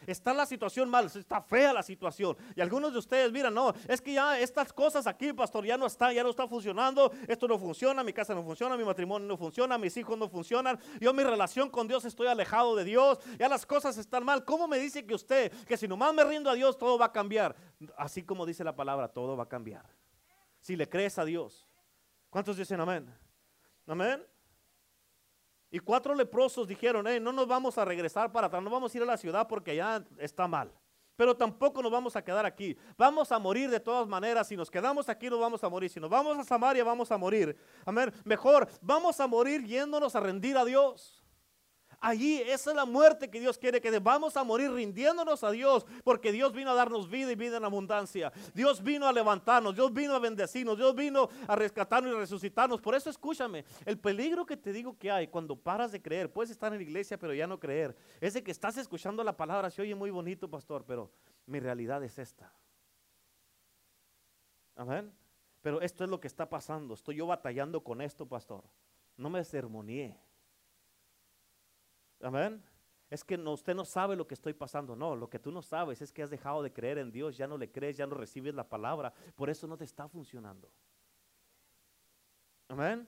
[0.06, 2.36] Está la situación mal, está fea la situación.
[2.54, 5.86] Y algunos de ustedes, miran, no, es que ya estas cosas aquí, pastor, ya no
[5.86, 9.36] están, ya no está funcionando, esto no funciona, mi casa no funciona, mi matrimonio no
[9.36, 13.48] funciona, mis hijos no funcionan, yo mi relación con Dios estoy alejado de Dios, ya
[13.48, 14.44] las cosas están mal.
[14.44, 17.12] ¿Cómo me dice que usted, que si nomás me rindo a Dios, todo va a
[17.12, 17.54] cambiar?
[17.96, 19.84] Así como dice la palabra, todo va a cambiar.
[20.60, 21.66] Si le crees a Dios.
[22.30, 23.12] ¿Cuántos dicen amén?
[23.86, 24.33] Amén.
[25.74, 29.02] Y cuatro leprosos dijeron, no nos vamos a regresar para atrás, no vamos a ir
[29.02, 30.72] a la ciudad porque ya está mal.
[31.16, 32.76] Pero tampoco nos vamos a quedar aquí.
[32.96, 34.46] Vamos a morir de todas maneras.
[34.46, 35.90] Si nos quedamos aquí, nos vamos a morir.
[35.90, 37.56] Si nos vamos a Samaria, vamos a morir.
[37.84, 38.12] Amén.
[38.22, 41.23] Mejor, vamos a morir yéndonos a rendir a Dios.
[42.06, 45.86] Allí esa es la muerte que Dios quiere que vamos a morir rindiéndonos a Dios,
[46.04, 48.30] porque Dios vino a darnos vida y vida en abundancia.
[48.52, 52.82] Dios vino a levantarnos, Dios vino a bendecirnos, Dios vino a rescatarnos y resucitarnos.
[52.82, 56.50] Por eso escúchame, el peligro que te digo que hay cuando paras de creer, puedes
[56.50, 59.70] estar en la iglesia pero ya no creer, es de que estás escuchando la palabra,
[59.70, 61.10] se oye muy bonito, pastor, pero
[61.46, 62.52] mi realidad es esta.
[64.76, 65.10] Amén.
[65.62, 66.92] Pero esto es lo que está pasando.
[66.92, 68.62] Estoy yo batallando con esto, pastor.
[69.16, 70.20] No me sermoneé.
[72.24, 72.62] Amén.
[73.10, 74.96] Es que no, usted no sabe lo que estoy pasando.
[74.96, 77.46] No, lo que tú no sabes es que has dejado de creer en Dios, ya
[77.46, 79.12] no le crees, ya no recibes la palabra.
[79.36, 80.70] Por eso no te está funcionando.
[82.68, 83.06] Amén.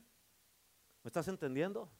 [1.02, 1.90] ¿Me estás entendiendo?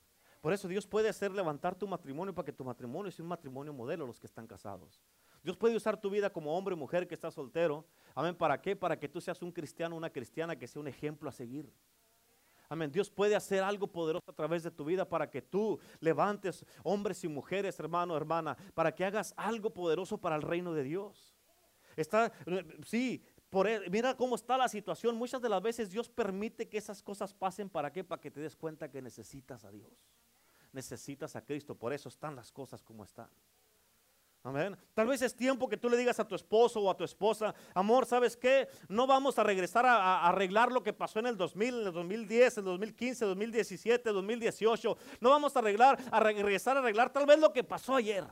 [0.43, 3.73] Por eso Dios puede hacer levantar tu matrimonio para que tu matrimonio sea un matrimonio
[3.73, 5.01] modelo los que están casados.
[5.43, 7.87] Dios puede usar tu vida como hombre o mujer que está soltero.
[8.15, 8.37] Amén.
[8.37, 8.77] ¿Para qué?
[8.77, 11.73] Para que tú seas un cristiano, una cristiana que sea un ejemplo a seguir.
[12.69, 12.91] Amén.
[12.91, 17.23] Dios puede hacer algo poderoso a través de tu vida para que tú levantes hombres
[17.25, 21.35] y mujeres, hermano, hermana, para que hagas algo poderoso para el reino de Dios.
[21.97, 22.33] Está,
[22.85, 25.17] sí, por, e, mira cómo está la situación.
[25.17, 27.71] Muchas de las veces Dios permite que esas cosas pasen.
[27.71, 28.05] ¿Para qué?
[28.05, 29.93] Para que te des cuenta que necesitas a Dios.
[30.73, 31.75] Necesitas a Cristo.
[31.75, 33.31] Por eso están las cosas como están.
[34.47, 34.77] Amén.
[34.95, 37.53] Tal vez es tiempo que tú le digas a tu esposo o a tu esposa,
[37.75, 38.69] amor, ¿sabes qué?
[38.89, 42.59] No vamos a regresar a, arreglar lo que pasó en el 2000, en el 2010,
[42.59, 44.99] el 2015, 2017, 2018.
[45.21, 48.25] No vamos a arreglar, a regresar a arreglar tal vez lo que pasó ayer.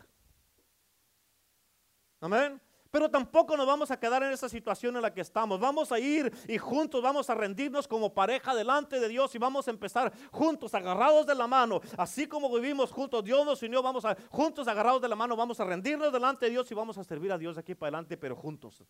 [2.21, 2.61] Amén.
[2.95, 5.59] Pero tampoco nos vamos a quedar en esa situación en la que estamos.
[5.59, 9.67] Vamos a ir y juntos vamos a rendirnos como pareja delante de Dios y vamos
[9.67, 11.81] a empezar juntos, agarrados de la mano.
[11.99, 15.59] Así como vivimos juntos, Dios nos unió, vamos a juntos, agarrados de la mano, vamos
[15.59, 18.37] a rendirnos delante de Dios y vamos a servir a Dios aquí para adelante, pero
[18.37, 18.85] juntos.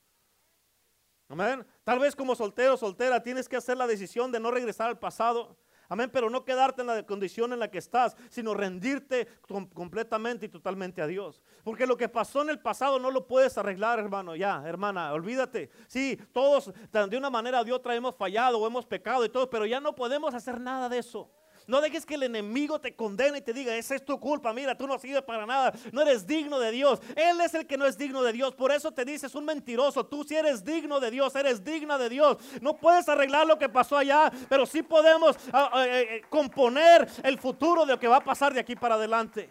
[1.30, 1.66] Amén.
[1.82, 5.56] Tal vez como soltero, soltera, tienes que hacer la decisión de no regresar al pasado.
[5.88, 9.28] Amén, pero no quedarte en la condición en la que estás, sino rendirte
[9.74, 11.42] completamente y totalmente a Dios.
[11.62, 15.70] Porque lo que pasó en el pasado no lo puedes arreglar, hermano, ya, hermana, olvídate.
[15.86, 19.48] Sí, todos de una manera o de otra hemos fallado o hemos pecado y todo,
[19.50, 21.30] pero ya no podemos hacer nada de eso.
[21.66, 24.76] No dejes que el enemigo te condene y te diga, esa es tu culpa, mira,
[24.76, 27.00] tú no sirves para nada, no eres digno de Dios.
[27.16, 28.54] Él es el que no es digno de Dios.
[28.54, 30.04] Por eso te dices un mentiroso.
[30.04, 32.38] Tú si eres digno de Dios, eres digna de Dios.
[32.60, 37.08] No puedes arreglar lo que pasó allá, pero sí podemos ah, ah, eh, eh, componer
[37.22, 39.48] el futuro de lo que va a pasar de aquí para adelante.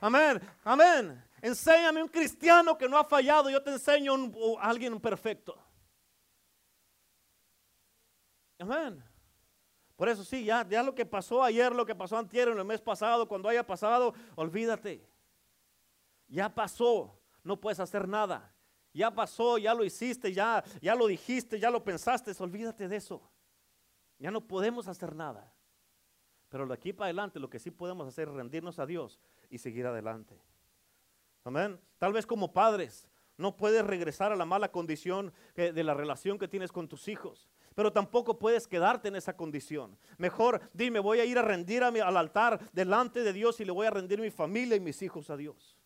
[0.00, 1.22] Amén, amén.
[1.42, 4.14] Enséñame un cristiano que no ha fallado, yo te enseño
[4.60, 5.56] a alguien perfecto.
[8.58, 9.15] Amén.
[9.96, 12.64] Por eso sí, ya, ya lo que pasó ayer, lo que pasó antier, en el
[12.64, 15.02] mes pasado, cuando haya pasado, olvídate.
[16.28, 18.52] Ya pasó, no puedes hacer nada.
[18.92, 23.22] Ya pasó, ya lo hiciste, ya, ya lo dijiste, ya lo pensaste, olvídate de eso.
[24.18, 25.52] Ya no podemos hacer nada.
[26.48, 29.58] Pero de aquí para adelante lo que sí podemos hacer es rendirnos a Dios y
[29.58, 30.40] seguir adelante.
[31.44, 31.80] Amén.
[31.98, 36.48] Tal vez como padres no puedes regresar a la mala condición de la relación que
[36.48, 37.48] tienes con tus hijos.
[37.76, 39.98] Pero tampoco puedes quedarte en esa condición.
[40.16, 43.86] Mejor dime, voy a ir a rendir al altar delante de Dios y le voy
[43.86, 45.76] a rendir mi familia y mis hijos a Dios.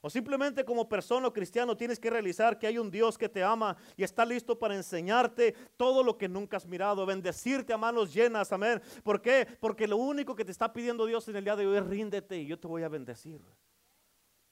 [0.00, 3.42] O simplemente como persona o cristiano tienes que realizar que hay un Dios que te
[3.42, 8.12] ama y está listo para enseñarte todo lo que nunca has mirado, bendecirte a manos
[8.12, 8.82] llenas, amén.
[9.04, 9.46] ¿Por qué?
[9.60, 12.36] Porque lo único que te está pidiendo Dios en el día de hoy es ríndete
[12.36, 13.40] y yo te voy a bendecir.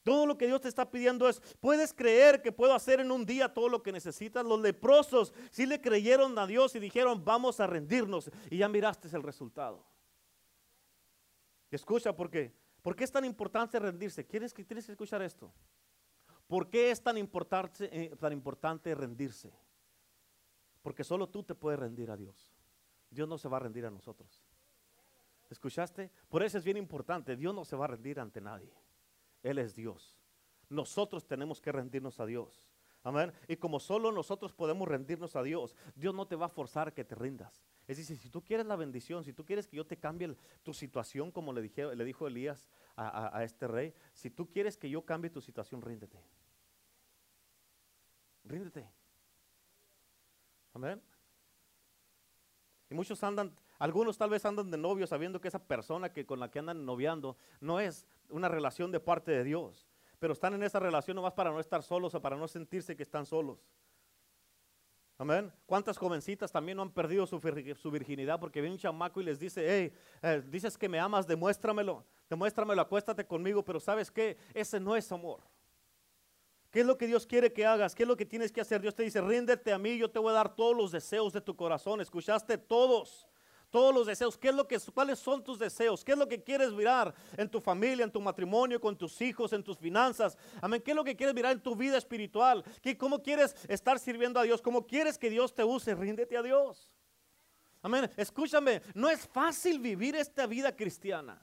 [0.05, 3.25] Todo lo que Dios te está pidiendo es, puedes creer que puedo hacer en un
[3.25, 4.45] día todo lo que necesitas.
[4.45, 8.31] Los leprosos sí le creyeron a Dios y dijeron, vamos a rendirnos.
[8.51, 9.83] Y ya miraste el resultado.
[11.71, 12.55] Escucha, ¿por qué?
[12.83, 14.27] ¿Por qué es tan importante rendirse?
[14.27, 15.51] ¿Quieres que tienes que escuchar esto?
[16.47, 19.51] ¿Por qué es tan importante, eh, tan importante rendirse?
[20.83, 22.55] Porque solo tú te puedes rendir a Dios.
[23.09, 24.45] Dios no se va a rendir a nosotros.
[25.49, 26.11] ¿Escuchaste?
[26.29, 27.37] Por eso es bien importante.
[27.37, 28.84] Dios no se va a rendir ante nadie.
[29.45, 30.19] Él es Dios.
[30.69, 32.67] Nosotros tenemos que rendirnos a Dios.
[33.05, 33.33] Amén.
[33.47, 36.95] Y como solo nosotros podemos rendirnos a Dios, Dios no te va a forzar a
[36.95, 37.63] que te rindas.
[37.87, 40.73] Es decir, si tú quieres la bendición, si tú quieres que yo te cambie tu
[40.73, 45.05] situación, como le, dije, le dijo Elías a, este rey, si tú quieres que yo
[45.05, 46.19] cambie tu situación, ríndete.
[48.45, 48.89] Ríndete.
[50.73, 51.03] Amén.
[52.89, 56.41] Y muchos andan, algunos tal vez andan de novio sabiendo que esa persona que con
[56.41, 59.87] la que andan noviando no es una relación de parte de Dios,
[60.19, 63.03] pero están en esa relación nomás para no estar solos o para no sentirse que
[63.03, 63.59] están solos.
[65.17, 65.53] Amén.
[65.67, 67.41] ¿Cuántas jovencitas también no han perdido su,
[67.91, 72.05] virginidad porque viene un chamaco y les dice, hey, eh, dices que me amas, demuéstramelo,
[72.29, 74.37] demuéstramelo, acuéstate conmigo, pero ¿sabes qué?
[74.53, 75.41] Ese no es amor.
[76.73, 77.95] ¿Qué es lo que Dios quiere que hagas?
[77.95, 78.81] ¿Qué es lo que tienes que hacer?
[78.81, 81.41] Dios te dice, ríndete a mí, yo te voy a dar todos los deseos de
[81.41, 82.01] tu corazón.
[82.01, 82.59] ¿Escuchaste?
[82.59, 83.29] Todos
[83.75, 84.39] todos los deseos.
[84.39, 86.05] ¿Qué es lo que, ¿Cuáles son tus deseos?
[86.05, 89.53] ¿Qué es lo que quieres mirar en tu familia, en tu matrimonio, con tus hijos,
[89.53, 90.39] en tus finanzas?
[90.63, 90.81] Amén.
[90.81, 92.63] ¿Qué es lo que quieres mirar en tu vida espiritual?
[92.81, 94.63] ¿Qué, ¿Cómo quieres estar sirviendo a Dios?
[94.63, 95.93] ¿Cómo quieres que Dios te use?
[95.93, 96.89] Ríndete a Dios.
[97.83, 98.09] Amén.
[98.17, 101.43] Escúchame, no es fácil vivir esta vida cristiana.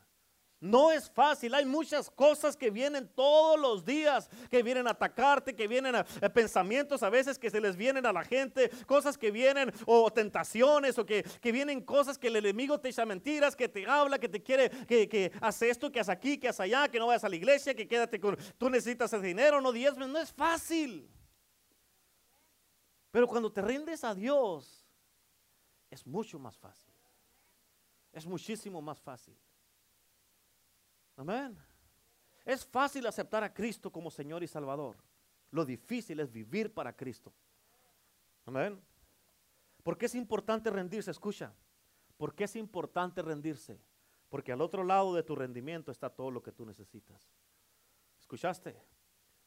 [0.61, 5.55] No es fácil, hay muchas cosas que vienen todos los días, que vienen a atacarte,
[5.55, 9.31] que vienen a, pensamientos a veces que se les vienen a la gente, cosas que
[9.31, 13.89] vienen o tentaciones o que, vienen cosas que el enemigo te echa mentiras, que te
[13.89, 16.99] habla, que te quiere, que, que hace esto, que hace aquí, que hace allá, que
[16.99, 20.19] no vayas a la iglesia, que quédate con, tú necesitas el dinero, no diezmes, no
[20.19, 21.09] es fácil.
[23.09, 24.87] Pero cuando te rindes a Dios,
[25.89, 26.93] es mucho más fácil.
[28.11, 29.35] Es muchísimo más fácil.
[31.21, 31.55] Amén.
[32.43, 34.97] Es fácil aceptar a Cristo como Señor y Salvador.
[35.51, 37.31] Lo difícil es vivir para Cristo.
[38.43, 38.81] Amén.
[39.83, 41.11] ¿Por qué es importante rendirse?
[41.11, 41.53] Escucha.
[42.17, 43.79] ¿Por qué es importante rendirse?
[44.29, 47.29] Porque al otro lado de tu rendimiento está todo lo que tú necesitas.
[48.19, 48.75] ¿Escuchaste?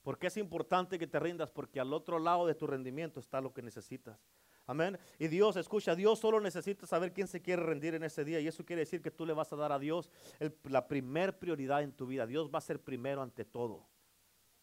[0.05, 1.51] ¿Por qué es importante que te rindas?
[1.51, 4.21] Porque al otro lado de tu rendimiento está lo que necesitas.
[4.67, 4.99] Amén.
[5.19, 8.41] Y Dios, escucha, Dios solo necesita saber quién se quiere rendir en ese día.
[8.41, 10.11] Y eso quiere decir que tú le vas a dar a Dios
[10.65, 12.27] la primer prioridad en tu vida.
[12.27, 13.87] Dios va a ser primero ante todo.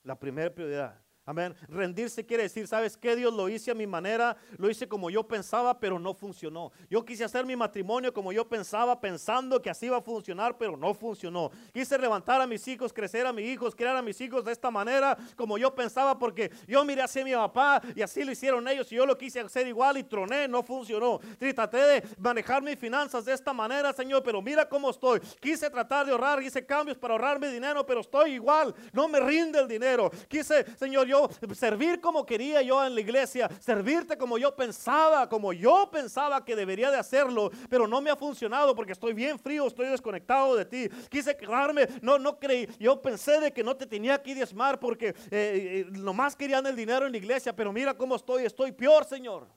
[0.04, 1.00] La primera prioridad.
[1.24, 1.56] Amén.
[1.68, 3.16] Rendirse quiere decir, ¿sabes qué?
[3.16, 6.72] Dios lo hice a mi manera, lo hice como yo pensaba, pero no funcionó.
[6.90, 10.76] Yo quise hacer mi matrimonio como yo pensaba, pensando que así iba a funcionar, pero
[10.76, 11.52] no funcionó.
[11.72, 14.72] Quise levantar a mis hijos, crecer a mis hijos, crear a mis hijos de esta
[14.72, 18.92] manera, como yo pensaba, porque yo miré hacia mi papá y así lo hicieron ellos
[18.92, 21.20] y yo lo quise hacer igual y troné, no funcionó.
[21.54, 25.20] Traté de manejar mis finanzas de esta manera, Señor, pero mira cómo estoy.
[25.40, 28.74] Quise tratar de ahorrar, hice cambios para ahorrarme dinero, pero estoy igual.
[28.92, 30.10] No me rinde el dinero.
[30.28, 35.54] Quise, Señor, yo servir como quería yo en la iglesia, servirte como yo pensaba, como
[35.54, 39.68] yo pensaba que debería de hacerlo, pero no me ha funcionado porque estoy bien frío,
[39.68, 40.90] estoy desconectado de ti.
[41.10, 45.10] Quise quedarme, no, no creí, yo pensé de que no te tenía que diezmar porque
[45.10, 49.06] eh, eh, nomás querían el dinero en la iglesia, pero mira cómo estoy, estoy peor,
[49.06, 49.48] Señor.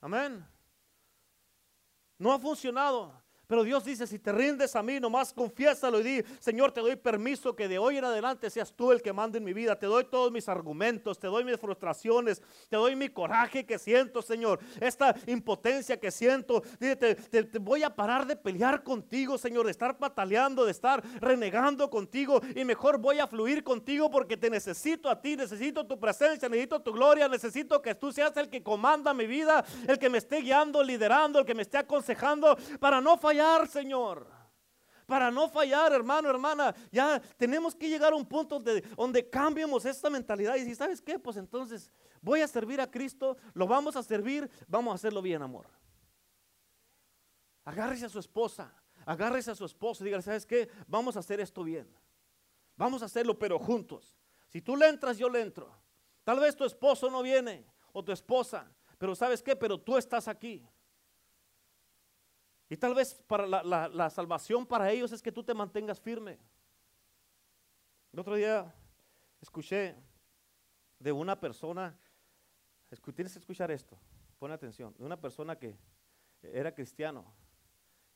[0.00, 0.44] Amén.
[2.18, 3.27] No ha funcionado.
[3.48, 6.96] Pero Dios dice, si te rindes a mí, nomás confiésalo y di, Señor, te doy
[6.96, 9.78] permiso que de hoy en adelante seas tú el que mande en mi vida.
[9.78, 14.20] Te doy todos mis argumentos, te doy mis frustraciones, te doy mi coraje que siento,
[14.20, 14.60] Señor.
[14.78, 16.62] Esta impotencia que siento.
[16.78, 21.88] Te, te, voy a parar de pelear contigo, Señor, de estar pataleando, de estar renegando
[21.88, 22.42] contigo.
[22.54, 26.82] Y mejor voy a fluir contigo porque te necesito a ti, necesito tu presencia, necesito
[26.82, 30.42] tu gloria, necesito que tú seas el que comanda mi vida, el que me esté
[30.42, 33.37] guiando, liderando, el que me esté aconsejando para no fallar
[33.68, 34.26] Señor.
[35.06, 39.86] Para no fallar, hermano, hermana, ya tenemos que llegar a un punto de, donde cambiemos
[39.86, 43.96] esta mentalidad y si sabes qué, pues entonces voy a servir a Cristo, lo vamos
[43.96, 45.66] a servir, vamos a hacerlo bien, amor.
[47.64, 48.70] Agárrese a su esposa,
[49.06, 50.68] agárrese a su esposo y diga, ¿sabes qué?
[50.86, 51.88] Vamos a hacer esto bien.
[52.76, 54.18] Vamos a hacerlo, pero juntos.
[54.48, 55.74] Si tú le entras, yo le entro.
[56.22, 59.56] Tal vez tu esposo no viene o tu esposa, pero ¿sabes qué?
[59.56, 60.68] Pero tú estás aquí.
[62.68, 66.38] Y tal vez para la, salvación para ellos es que tú te mantengas firme.
[68.12, 68.74] El otro día
[69.40, 69.94] escuché
[70.98, 71.96] de una persona,
[73.14, 73.98] tienes que escuchar esto,
[74.38, 75.78] pon atención, de una persona que
[76.42, 77.24] era cristiano,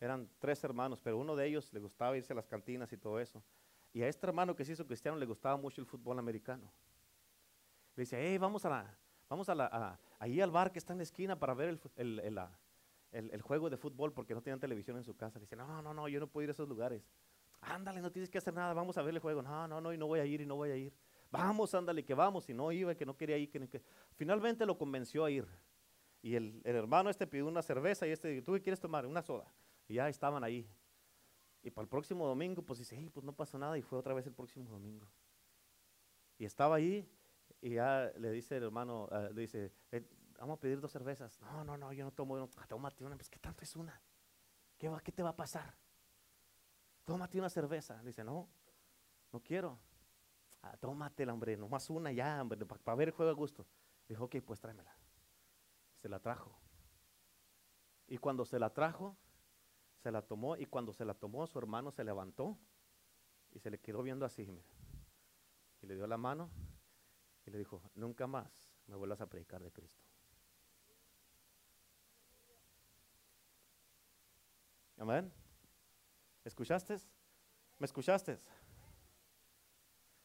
[0.00, 3.20] eran tres hermanos, pero uno de ellos le gustaba irse a las cantinas y todo
[3.20, 3.42] eso.
[3.92, 6.72] Y a este hermano que se hizo cristiano le gustaba mucho el fútbol americano.
[7.94, 8.98] Le dice, hey, vamos a la,
[9.28, 12.48] vamos a la, ahí al bar que está en la esquina para ver el,
[13.12, 15.38] el, juego de fútbol porque no tenían televisión en su casa.
[15.38, 17.06] Le dicen, no, no, no, yo no puedo ir a esos lugares.
[17.60, 19.42] Ándale, no tienes que hacer nada, vamos a ver el juego.
[19.42, 20.92] No, no, no, y no voy a ir, y no voy a ir.
[21.30, 22.48] Vamos, ándale, que vamos.
[22.48, 23.50] Y no iba, que no quería ir.
[23.50, 23.82] Que,
[24.16, 25.46] Finalmente lo convenció a ir.
[26.22, 29.06] Y el, hermano este pidió una cerveza y este, ¿tú qué quieres tomar?
[29.06, 29.52] Una soda.
[29.88, 30.68] Y ya estaban ahí.
[31.62, 33.78] Y para el próximo domingo, pues dice, hey, pues no pasó nada.
[33.78, 35.06] Y fue otra vez el próximo domingo.
[36.38, 37.08] Y estaba ahí
[37.60, 40.02] y ya le dice el hermano, ah, le dice, eh,
[40.38, 41.40] vamos a pedir dos cervezas.
[41.40, 44.00] No, no, no, yo no tomo, no, tómate una, pues ¿qué tanto es una?
[44.78, 45.76] ¿Qué, va, ¿Qué te va a pasar?
[47.04, 48.02] Tómate una cerveza.
[48.02, 48.48] Dice, no,
[49.32, 49.78] no quiero.
[50.62, 53.66] Ah, tómatela, hombre, nomás una ya, hombre, para ver el juego a gusto.
[54.08, 54.96] Dijo, ok, pues tráemela.
[56.00, 56.56] Se la trajo.
[58.06, 59.16] Y cuando se la trajo,
[60.02, 60.56] se la tomó.
[60.56, 62.58] Y cuando se la tomó, su hermano se levantó
[63.52, 64.48] y se le quedó viendo así.
[65.80, 66.50] Y le dio la mano
[67.44, 70.04] y le dijo, nunca más me vuelvas a predicar de Cristo.
[75.02, 75.32] Amén.
[76.44, 76.96] ¿Escuchaste?
[77.76, 78.38] ¿Me escuchaste?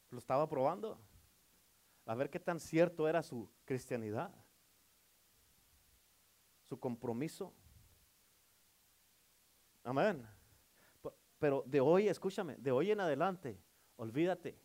[0.08, 1.00] Lo estaba probando.
[2.06, 4.32] A ver qué tan cierto era su cristianidad.
[6.62, 7.52] Su compromiso.
[9.82, 10.24] Amén.
[11.40, 13.60] Pero de hoy, escúchame, de hoy en adelante,
[13.96, 14.56] olvídate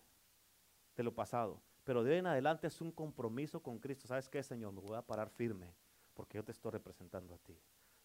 [0.95, 1.59] de lo pasado.
[1.83, 4.07] Pero de hoy en adelante es un compromiso con Cristo.
[4.07, 4.73] ¿Sabes qué, Señor?
[4.73, 5.73] Me voy a parar firme
[6.13, 7.59] porque yo te estoy representando a ti.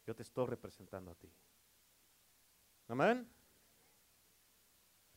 [0.06, 1.30] Yo te estoy representando a ti.
[2.88, 3.30] Amén.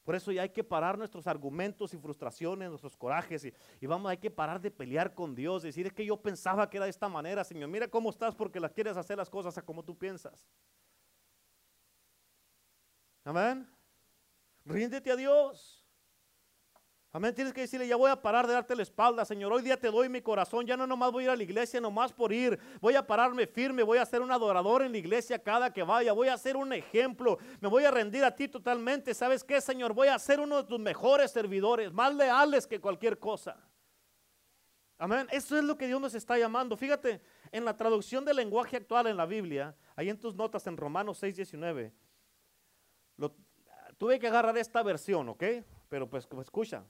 [0.03, 3.45] Por eso ya hay que parar nuestros argumentos y frustraciones, nuestros corajes.
[3.79, 5.63] Y, vamos, hay que parar de pelear con Dios.
[5.63, 7.69] Decir, es que yo pensaba que era de esta manera, Señor.
[7.69, 10.49] Mira cómo estás porque las quieres hacer las cosas a como tú piensas.
[13.23, 13.69] Amén.
[14.65, 15.80] Ríndete a Dios.
[17.13, 17.35] Amén.
[17.35, 19.51] Tienes que decirle, ya voy a parar de darte la espalda, Señor.
[19.51, 20.65] Hoy día te doy mi corazón.
[20.65, 22.57] Ya no nomás voy a ir a la iglesia, nomás por ir.
[22.79, 23.83] Voy a pararme firme.
[23.83, 26.13] Voy a ser un adorador en la iglesia cada que vaya.
[26.13, 27.37] Voy a ser un ejemplo.
[27.59, 29.13] Me voy a rendir a ti totalmente.
[29.13, 29.93] ¿Sabes qué, Señor?
[29.93, 33.57] Voy a ser uno de tus mejores servidores, más leales que cualquier cosa.
[34.97, 35.27] Amén.
[35.31, 36.77] Eso es lo que Dios nos está llamando.
[36.77, 37.19] Fíjate,
[37.51, 41.17] en la traducción del lenguaje actual en la Biblia, ahí en tus notas en Romanos
[41.17, 41.93] 6, 19,
[43.97, 45.43] tuve que agarrar esta versión, ¿ok?
[45.89, 46.85] Pero pues, pues escucha,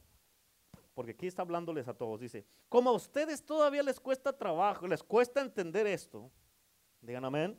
[0.94, 2.20] porque aquí está hablándoles a todos.
[2.20, 6.32] Dice, como a ustedes todavía les cuesta trabajo, les cuesta entender esto,
[7.02, 7.58] digan amén.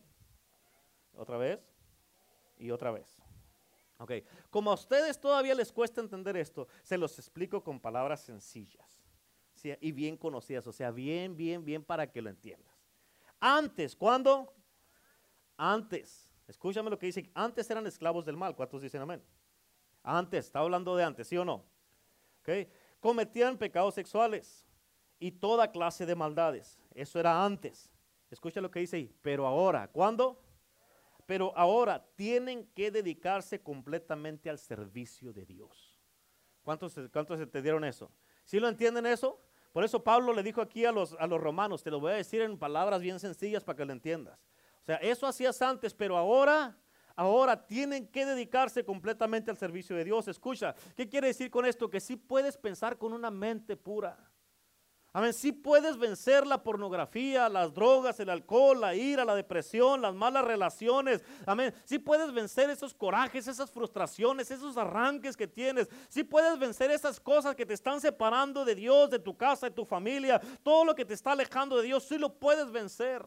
[1.14, 1.60] Otra vez
[2.58, 3.22] y otra vez.
[3.98, 4.12] Ok,
[4.50, 9.04] como a ustedes todavía les cuesta entender esto, se los explico con palabras sencillas
[9.80, 12.74] y bien conocidas, o sea, bien, bien, bien para que lo entiendas.
[13.38, 14.52] Antes, ¿cuándo?
[15.56, 19.22] Antes, escúchame lo que dice, antes eran esclavos del mal, ¿cuántos dicen amén?
[20.02, 21.64] Antes, está hablando de antes, ¿sí o no?
[22.40, 22.68] Okay
[23.02, 24.64] cometían pecados sexuales
[25.18, 26.78] y toda clase de maldades.
[26.94, 27.90] Eso era antes.
[28.30, 29.12] Escucha lo que dice ahí.
[29.20, 30.40] Pero ahora, ¿cuándo?
[31.26, 36.00] Pero ahora tienen que dedicarse completamente al servicio de Dios.
[36.62, 38.08] ¿Cuántos, cuántos entendieron eso?
[38.44, 39.42] ¿Sí lo entienden eso?
[39.72, 42.16] Por eso Pablo le dijo aquí a los, a los romanos, te lo voy a
[42.16, 44.38] decir en palabras bien sencillas para que lo entiendas.
[44.82, 46.78] O sea, eso hacías antes, pero ahora
[47.16, 50.28] ahora tienen que dedicarse completamente al servicio de Dios.
[50.28, 51.90] Escucha, ¿qué quiere decir con esto?
[51.90, 54.18] Que sí puedes pensar con una mente pura.
[55.14, 55.34] Amén.
[55.34, 60.42] Sí puedes vencer la pornografía, las drogas, el alcohol, la ira, la depresión, las malas
[60.42, 61.22] relaciones.
[61.44, 61.74] Amén.
[61.84, 65.90] Sí puedes vencer esos corajes, esas frustraciones, esos arranques que tienes.
[66.08, 69.74] Sí puedes vencer esas cosas que te están separando de Dios, de tu casa, de
[69.74, 70.40] tu familia.
[70.62, 73.22] Todo lo que te está alejando de Dios, sí lo puedes vencer.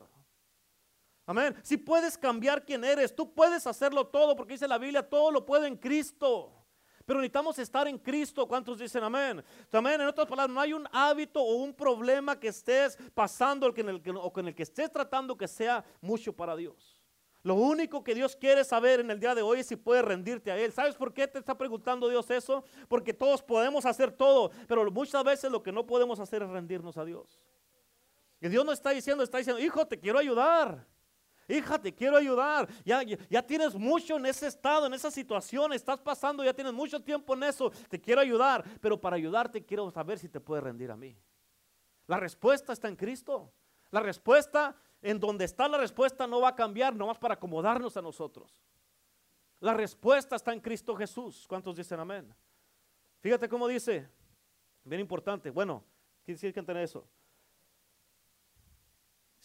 [1.25, 1.55] Amén.
[1.63, 5.45] Si puedes cambiar quién eres, tú puedes hacerlo todo porque dice la Biblia, todo lo
[5.45, 6.51] puede en Cristo.
[7.05, 8.47] Pero necesitamos estar en Cristo.
[8.47, 9.43] ¿Cuántos dicen amén?
[9.71, 10.01] Amén.
[10.01, 14.47] En otras palabras, no hay un hábito o un problema que estés pasando o con
[14.47, 16.99] el que estés tratando que sea mucho para Dios.
[17.43, 20.51] Lo único que Dios quiere saber en el día de hoy es si puedes rendirte
[20.51, 20.71] a Él.
[20.71, 22.63] ¿Sabes por qué te está preguntando Dios eso?
[22.87, 26.97] Porque todos podemos hacer todo, pero muchas veces lo que no podemos hacer es rendirnos
[26.97, 27.39] a Dios.
[28.41, 30.87] Y Dios no está diciendo, está diciendo, hijo, te quiero ayudar.
[31.47, 32.67] Hija, te quiero ayudar.
[32.83, 35.73] Ya, ya, tienes mucho en ese estado, en esa situación.
[35.73, 37.71] Estás pasando, ya tienes mucho tiempo en eso.
[37.89, 38.63] Te quiero ayudar.
[38.81, 41.15] Pero para ayudarte quiero saber si te puedes rendir a mí.
[42.07, 43.51] La respuesta está en Cristo.
[43.91, 48.01] La respuesta, en donde está la respuesta, no va a cambiar, nomás para acomodarnos a
[48.01, 48.61] nosotros.
[49.59, 51.45] La respuesta está en Cristo Jesús.
[51.47, 52.33] ¿Cuántos dicen amén?
[53.21, 54.09] Fíjate cómo dice.
[54.83, 55.49] Bien importante.
[55.51, 55.83] Bueno,
[56.25, 57.07] decir que entender eso.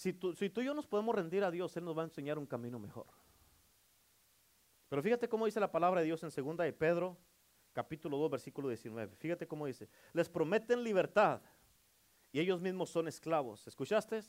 [0.01, 2.47] Si tú, y yo nos podemos rendir a Dios, Él nos va a enseñar un
[2.47, 3.05] camino mejor.
[4.89, 7.19] Pero fíjate cómo dice la palabra de Dios en 2 de Pedro,
[7.75, 9.15] capítulo 2, versículo 19.
[9.17, 11.43] Fíjate cómo dice, les prometen libertad
[12.33, 13.67] y ellos mismos son esclavos.
[13.67, 14.23] ¿Escuchaste?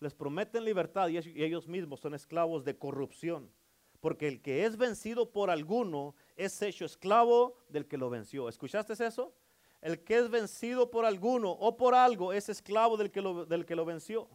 [0.00, 3.52] Les prometen libertad y ellos mismos son esclavos de corrupción.
[4.00, 8.48] Porque el que es vencido por alguno es hecho esclavo del que lo venció.
[8.48, 9.32] ¿Escuchaste eso?
[9.80, 13.64] El que es vencido por alguno o por algo es esclavo del que lo, del
[13.64, 14.28] que lo venció.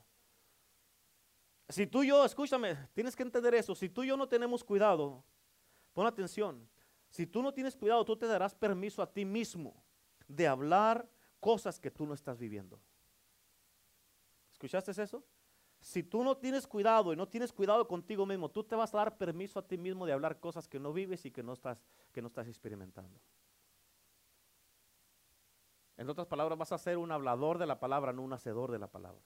[1.70, 3.76] Si tú y yo, escúchame, tienes que entender eso.
[3.76, 5.24] Si tú y yo no tenemos cuidado,
[5.94, 6.68] pon atención.
[7.10, 9.84] Si tú no tienes cuidado, tú te darás permiso a ti mismo
[10.28, 11.08] de hablar
[11.40, 12.80] cosas que tú no estás viviendo.
[14.52, 15.24] ¿Escuchaste eso?
[15.80, 18.98] Si tú no tienes cuidado y no tienes cuidado contigo mismo, tú te vas a
[18.98, 21.82] dar permiso a ti mismo de hablar cosas que no vives y que no estás,
[22.12, 23.18] que no estás experimentando.
[25.98, 28.80] En otras palabras, vas a ser un hablador de la palabra, no un hacedor de
[28.80, 29.22] la palabra.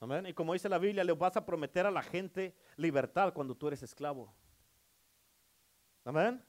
[0.00, 0.26] Amén.
[0.26, 3.68] Y como dice la Biblia, le vas a prometer a la gente libertad cuando tú
[3.68, 4.32] eres esclavo.
[6.04, 6.44] Amén.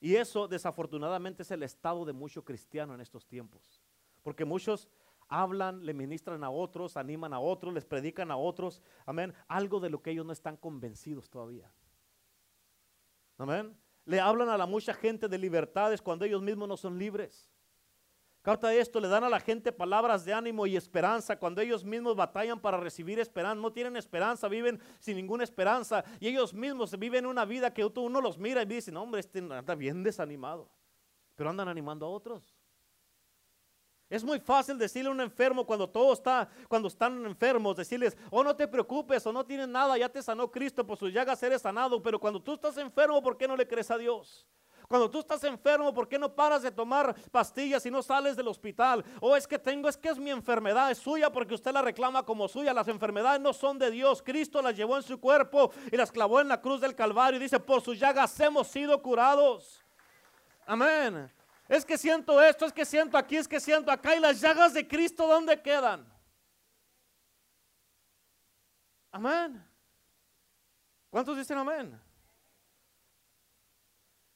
[0.00, 3.80] Y eso desafortunadamente es el estado de mucho cristiano en estos tiempos.
[4.22, 4.88] Porque muchos
[5.28, 8.82] hablan, le ministran a otros, animan a otros, les predican a otros.
[9.06, 9.34] Amén.
[9.46, 11.70] Algo de lo que ellos no están convencidos todavía.
[13.38, 13.76] Amén.
[14.04, 17.51] Le hablan a la mucha gente de libertades cuando ellos mismos no son libres.
[18.42, 22.16] Carta esto, le dan a la gente palabras de ánimo y esperanza cuando ellos mismos
[22.16, 23.62] batallan para recibir esperanza.
[23.62, 26.04] No tienen esperanza, viven sin ninguna esperanza.
[26.18, 29.38] Y ellos mismos viven una vida que uno los mira y dice, no, hombre, este
[29.38, 30.68] anda bien desanimado.
[31.36, 32.52] Pero andan animando a otros.
[34.10, 38.42] Es muy fácil decirle a un enfermo cuando todo está, cuando están enfermos, decirles, oh
[38.42, 41.62] no te preocupes, o no tienes nada, ya te sanó Cristo, por sus llagas eres
[41.62, 42.02] sanado.
[42.02, 44.46] Pero cuando tú estás enfermo, ¿por qué no le crees a Dios?
[44.92, 48.46] Cuando tú estás enfermo, ¿por qué no paras de tomar pastillas y no sales del
[48.46, 49.02] hospital?
[49.22, 52.26] O es que tengo, es que es mi enfermedad, es suya porque usted la reclama
[52.26, 52.74] como suya.
[52.74, 54.20] Las enfermedades no son de Dios.
[54.22, 57.42] Cristo las llevó en su cuerpo y las clavó en la cruz del Calvario y
[57.42, 59.80] dice, por sus llagas hemos sido curados.
[60.66, 61.32] Amén.
[61.70, 64.14] Es que siento esto, es que siento aquí, es que siento acá.
[64.14, 66.06] Y las llagas de Cristo, ¿dónde quedan?
[69.10, 69.66] Amén.
[71.08, 71.98] ¿Cuántos dicen amén?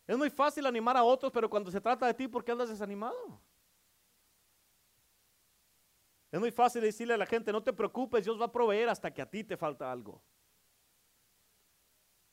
[0.07, 2.69] Es muy fácil animar a otros, pero cuando se trata de ti, ¿por qué andas
[2.69, 3.41] desanimado?
[6.31, 9.13] Es muy fácil decirle a la gente, no te preocupes, Dios va a proveer hasta
[9.13, 10.23] que a ti te falta algo.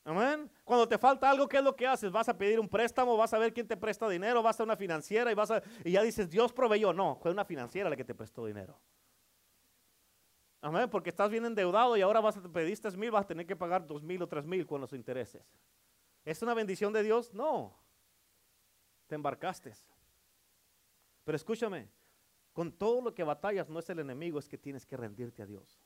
[0.06, 0.52] Amén.
[0.66, 2.12] Cuando te falta algo, ¿qué es lo que haces?
[2.12, 4.76] Vas a pedir un préstamo, vas a ver quién te presta dinero, vas a una
[4.76, 6.92] financiera y vas a y ya dices, Dios proveyó.
[6.92, 8.78] No, fue una financiera la que te prestó dinero.
[10.60, 13.56] Amén, porque estás bien endeudado y ahora vas a pediste mil, vas a tener que
[13.56, 15.42] pagar dos mil o tres mil con los intereses.
[16.26, 17.34] ¿Es una bendición de Dios?
[17.34, 17.78] No.
[19.08, 19.74] Te embarcaste.
[21.24, 21.90] Pero escúchame,
[22.54, 25.46] con todo lo que batallas no es el enemigo, es que tienes que rendirte a
[25.46, 25.82] Dios.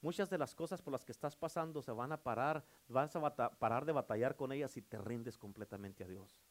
[0.00, 3.34] Muchas de las cosas por las que estás pasando se van a parar, vas a
[3.58, 6.42] parar de batallar con ellas si te rindes completamente a Dios.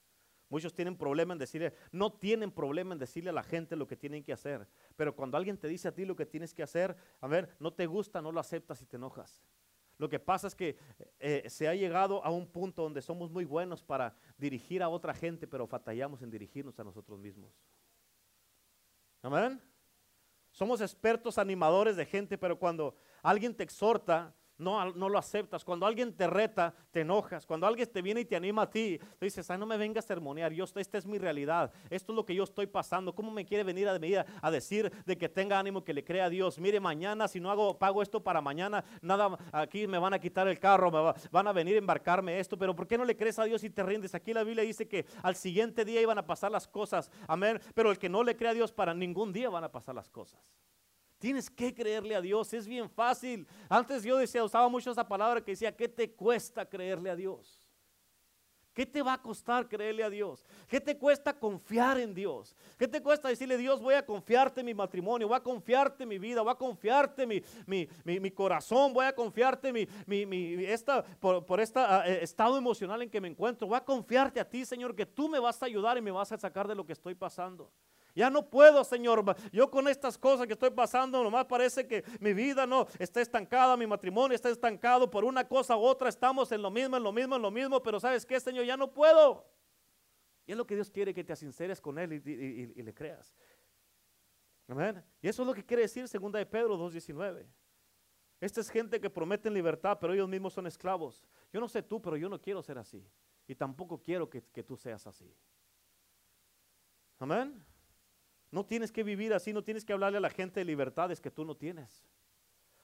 [0.47, 3.95] Muchos tienen problema en decirle, no tienen problema en decirle a la gente lo que
[3.95, 6.95] tienen que hacer, pero cuando alguien te dice a ti lo que tienes que hacer,
[7.21, 9.41] a ver, no te gusta, no lo aceptas y te enojas.
[10.01, 10.79] Lo que pasa es que
[11.19, 15.13] eh, se ha llegado a un punto donde somos muy buenos para dirigir a otra
[15.13, 17.53] gente, pero fatallamos en dirigirnos a nosotros mismos.
[19.21, 19.61] Amén.
[20.49, 25.65] Somos expertos animadores de gente, pero cuando alguien te exhorta, no, no lo aceptas.
[25.65, 27.45] Cuando alguien te reta, te enojas.
[27.45, 30.07] Cuando alguien te viene y te anima a ti, dices, ay, no me vengas a
[30.09, 30.53] sermonear.
[30.53, 31.71] Yo, esta es mi realidad.
[31.89, 33.13] Esto es lo que yo estoy pasando.
[33.13, 33.99] ¿Cómo me quiere venir a,
[34.41, 36.59] a decir de que tenga ánimo, que le crea a Dios?
[36.59, 40.47] Mire, mañana, si no hago, pago esto para mañana, nada, aquí me van a quitar
[40.47, 42.57] el carro, me van a venir a embarcarme esto.
[42.57, 44.13] Pero ¿por qué no le crees a Dios y te rindes?
[44.15, 47.11] Aquí la Biblia dice que al siguiente día iban a pasar las cosas.
[47.27, 47.59] Amén.
[47.73, 50.09] Pero el que no le cree a Dios, para ningún día van a pasar las
[50.09, 50.39] cosas.
[51.21, 53.45] Tienes que creerle a Dios, es bien fácil.
[53.69, 57.61] Antes yo decía, usaba mucho esa palabra que decía, ¿qué te cuesta creerle a Dios?
[58.73, 60.43] ¿Qué te va a costar creerle a Dios?
[60.67, 62.55] ¿Qué te cuesta confiar en Dios?
[62.75, 66.41] ¿Qué te cuesta decirle, Dios, voy a confiarte mi matrimonio, voy a confiarte mi vida,
[66.41, 69.85] voy a confiarte mi, mi, corazón, voy a confiarte mi,
[70.65, 71.79] esta, por, este
[72.23, 75.37] estado emocional en que me encuentro, voy a confiarte a ti, Señor, que tú me
[75.37, 77.71] vas a ayudar y me vas a sacar de lo que estoy pasando.
[78.13, 79.23] Ya no puedo, Señor.
[79.51, 83.77] Yo con estas cosas que estoy pasando, nomás parece que mi vida no está estancada,
[83.77, 86.09] mi matrimonio está estancado por una cosa u otra.
[86.09, 88.65] Estamos en lo mismo, en lo mismo, en lo mismo, pero ¿sabes qué, Señor?
[88.65, 89.45] Ya no puedo.
[90.45, 93.33] Y es lo que Dios quiere que te sinceres con Él y, le creas.
[94.67, 95.03] Amén.
[95.21, 97.45] Y eso es lo que quiere decir segunda de Pedro 2.19.
[98.39, 101.23] Esta es gente que prometen libertad, pero ellos mismos son esclavos.
[101.53, 103.07] Yo no sé tú, pero yo no quiero ser así.
[103.47, 105.31] Y tampoco quiero que, que tú seas así.
[107.19, 107.63] Amén.
[108.51, 111.31] No tienes que vivir así, no tienes que hablarle a la gente de libertades que
[111.31, 112.05] tú no tienes.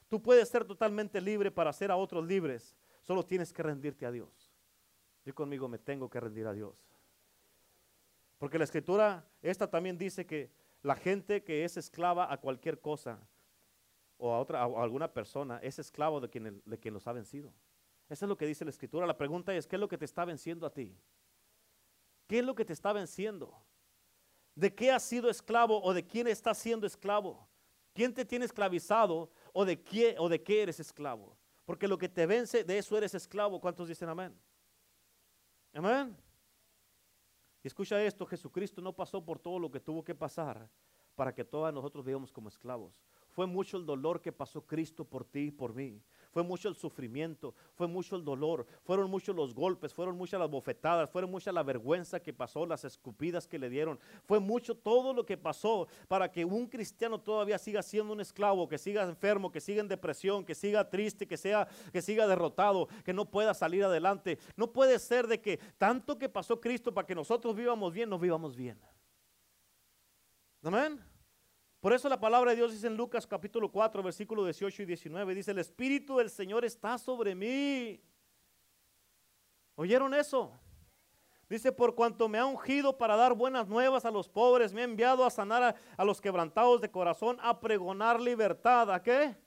[0.08, 4.12] Tú puedes ser totalmente libre para hacer a otros libres, solo tienes que rendirte a
[4.12, 4.54] Dios.
[5.26, 6.76] Yo conmigo me tengo que rendir a Dios.
[8.38, 10.52] Porque la escritura, esta también dice que
[10.84, 13.20] la gente que es esclava a cualquier cosa
[14.18, 17.52] o a, otra, a alguna persona es esclavo de quien, de quien los ha vencido.
[18.08, 19.06] Eso es lo que dice la escritura.
[19.06, 20.96] La pregunta es, ¿qué es lo que te está venciendo a ti?
[22.26, 23.54] ¿Qué es lo que te está venciendo?
[24.58, 27.48] ¿De qué has sido esclavo o de quién estás siendo esclavo?
[27.94, 31.38] ¿Quién te tiene esclavizado o de qué o de qué eres esclavo?
[31.64, 33.62] Porque lo que te vence, de eso eres esclavo.
[33.62, 34.36] ¿Cuántos dicen amén?
[35.74, 36.18] Amén.
[37.64, 40.68] Y escucha esto, Jesucristo no pasó por todo lo que tuvo que pasar
[41.14, 43.00] para que todos nosotros vivamos como esclavos.
[43.30, 46.02] Fue mucho el dolor que pasó Cristo por ti y por mí
[46.32, 50.50] fue mucho el sufrimiento, fue mucho el dolor, fueron muchos los golpes, fueron muchas las
[50.50, 55.14] bofetadas, fueron mucha la vergüenza que pasó, las escupidas que le dieron, fue mucho todo
[55.14, 59.52] lo que pasó para que un cristiano todavía siga siendo un esclavo, que siga enfermo,
[59.52, 63.54] que siga en depresión, que siga triste, que sea que siga derrotado, que no pueda
[63.54, 64.38] salir adelante.
[64.56, 68.20] No puede ser de que tanto que pasó Cristo para que nosotros vivamos bien, no
[68.20, 68.80] vivamos bien.
[70.64, 71.07] Amén.
[71.88, 75.36] Por eso la palabra de Dios dice en Lucas capítulo 4, versículo 18 y 19,
[75.36, 78.04] dice, el Espíritu del Señor está sobre mí.
[79.76, 80.52] ¿Oyeron eso?
[81.48, 84.84] Dice, por cuanto me ha ungido para dar buenas nuevas a los pobres, me ha
[84.84, 88.92] enviado a sanar a, a los quebrantados de corazón, a pregonar libertad.
[88.92, 89.38] ¿A qué?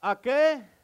[0.00, 0.77] ¿A qué?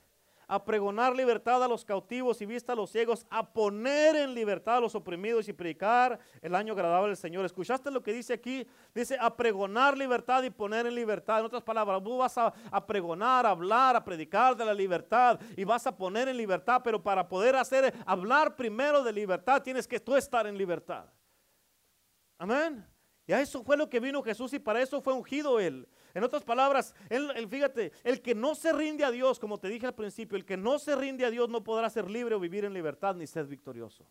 [0.47, 4.77] A pregonar libertad a los cautivos y vista a los ciegos, a poner en libertad
[4.77, 7.45] a los oprimidos y predicar el año agradable del Señor.
[7.45, 8.67] ¿Escuchaste lo que dice aquí?
[8.95, 11.41] Dice a pregonar libertad y poner en libertad.
[11.41, 12.53] En otras palabras, tú vas a,
[12.87, 17.03] pregonar, a hablar, a predicar de la libertad y vas a poner en libertad, pero
[17.03, 21.07] para poder hacer, hablar primero de libertad, tienes que tú estar en libertad.
[22.39, 22.87] Amén.
[23.27, 25.89] Y a eso fue lo que vino Jesús y para eso fue ungido él.
[26.15, 29.87] En otras palabras, él, fíjate, el que no se rinde a Dios, como te dije
[29.87, 32.65] al principio, el que no se rinde a Dios no podrá ser libre o vivir
[32.65, 34.07] en libertad ni ser victorioso.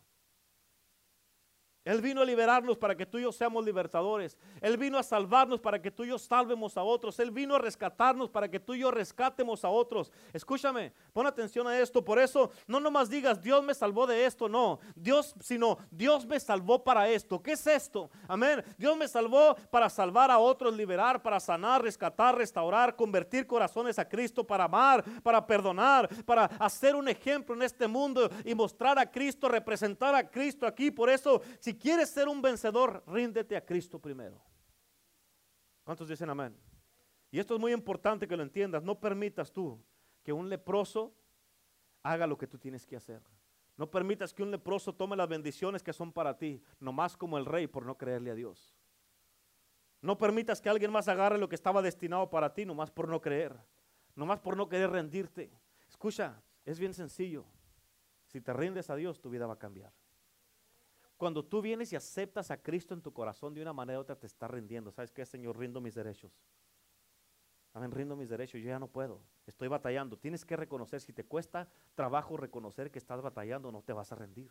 [1.84, 4.38] Él vino a liberarnos para que tú y yo seamos libertadores.
[4.62, 7.18] Él vino a salvarnos para que tú y yo salvemos a otros.
[7.18, 10.10] Él vino a rescatarnos para que tú y yo rescatemos a otros.
[10.32, 12.02] Escúchame, pon atención a esto.
[12.02, 14.48] Por eso no nomás digas, Dios me salvó de esto.
[14.48, 17.42] No, Dios, sino Dios me salvó para esto.
[17.42, 18.10] ¿Qué es esto?
[18.26, 18.64] Amén.
[18.78, 24.08] Dios me salvó para salvar a otros, liberar, para sanar, rescatar, restaurar, convertir corazones a
[24.08, 29.10] Cristo, para amar, para perdonar, para hacer un ejemplo en este mundo y mostrar a
[29.10, 30.90] Cristo, representar a Cristo aquí.
[30.90, 34.42] Por eso, si quieres ser un vencedor, ríndete a Cristo primero.
[35.84, 36.56] ¿Cuántos dicen amén?
[37.30, 38.82] Y esto es muy importante que lo entiendas.
[38.82, 39.78] No permitas tú
[40.22, 41.12] que un leproso
[42.02, 43.22] haga lo que tú tienes que hacer.
[43.76, 47.44] No permitas que un leproso tome las bendiciones que son para ti, nomás como el
[47.44, 48.76] rey por no creerle a Dios.
[50.00, 53.20] No permitas que alguien más agarre lo que estaba destinado para ti, nomás por no
[53.20, 53.56] creer,
[54.14, 55.50] nomás por no querer rendirte.
[55.88, 57.44] Escucha, es bien sencillo.
[58.26, 59.92] Si te rindes a Dios, tu vida va a cambiar.
[61.16, 64.16] Cuando tú vienes y aceptas a Cristo en tu corazón de una manera u otra,
[64.16, 64.90] te está rindiendo.
[64.90, 65.58] ¿Sabes qué, Señor?
[65.58, 66.32] Rindo mis derechos.
[67.72, 68.60] Amén, rindo mis derechos.
[68.60, 69.20] Yo ya no puedo.
[69.46, 70.18] Estoy batallando.
[70.18, 71.00] Tienes que reconocer.
[71.00, 74.50] Si te cuesta trabajo reconocer que estás batallando, no te vas a rendir.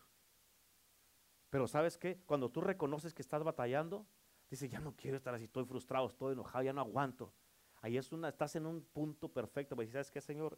[1.49, 2.19] Pero ¿sabes qué?
[2.25, 4.07] Cuando tú reconoces que estás batallando,
[4.49, 7.33] dices, ya no quiero estar así, estoy frustrado, estoy enojado, ya no aguanto.
[7.81, 9.75] Ahí es una, estás en un punto perfecto.
[9.75, 10.57] Pero ¿sabes qué, Señor?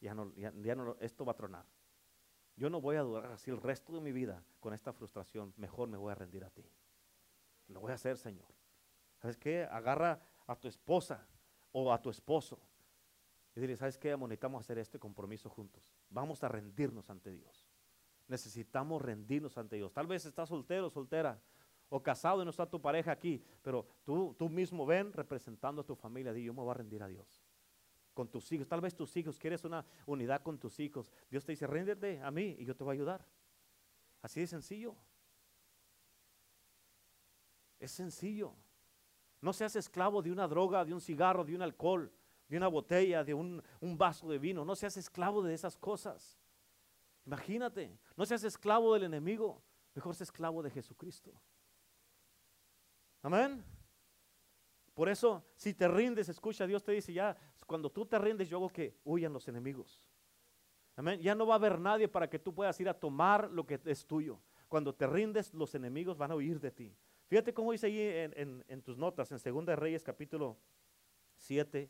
[0.00, 1.66] ya no, ya, no, esto va a tronar.
[2.60, 5.54] Yo no voy a durar así el resto de mi vida con esta frustración.
[5.56, 6.62] Mejor me voy a rendir a ti.
[7.68, 8.48] Lo voy a hacer, Señor.
[9.16, 9.64] ¿Sabes qué?
[9.64, 11.26] Agarra a tu esposa
[11.72, 12.60] o a tu esposo
[13.56, 14.14] y dile, ¿sabes qué?
[14.14, 15.94] Necesitamos hacer este compromiso juntos.
[16.10, 17.66] Vamos a rendirnos ante Dios.
[18.28, 19.90] Necesitamos rendirnos ante Dios.
[19.94, 21.40] Tal vez estás soltero, soltera
[21.88, 25.86] o casado y no está tu pareja aquí, pero tú, tú mismo ven representando a
[25.86, 27.39] tu familia, di, yo me voy a rendir a Dios.
[28.14, 31.12] Con tus hijos, tal vez tus hijos, quieres una unidad con tus hijos.
[31.30, 33.26] Dios te dice, ríndete a mí y yo te voy a ayudar.
[34.22, 34.96] Así de sencillo.
[37.78, 38.54] Es sencillo.
[39.40, 42.12] No seas esclavo de una droga, de un cigarro, de un alcohol,
[42.46, 44.64] de una botella, de un, un vaso de vino.
[44.64, 46.38] No seas esclavo de esas cosas.
[47.24, 49.62] Imagínate, no seas esclavo del enemigo,
[49.94, 51.32] mejor seas esclavo de Jesucristo.
[53.22, 53.64] Amén.
[54.94, 57.36] Por eso, si te rindes, escucha, Dios te dice, ya,
[57.70, 60.10] cuando tú te rindes, yo hago que huyan los enemigos.
[60.96, 61.20] Amén.
[61.20, 63.78] Ya no va a haber nadie para que tú puedas ir a tomar lo que
[63.84, 64.40] es tuyo.
[64.66, 66.92] Cuando te rindes, los enemigos van a huir de ti.
[67.28, 70.56] Fíjate cómo dice ahí en, tus notas, en 2 Reyes capítulo
[71.36, 71.88] 7,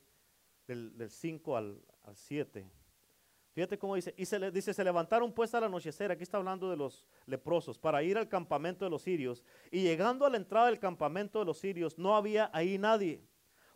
[0.66, 2.70] del, 5 al, al 7.
[3.54, 6.68] Fíjate cómo dice, y se le dice, se levantaron pues al anochecer, aquí está hablando
[6.68, 9.42] de los leprosos, para ir al campamento de los sirios.
[9.70, 13.29] Y llegando a la entrada del campamento de los sirios, no había ahí nadie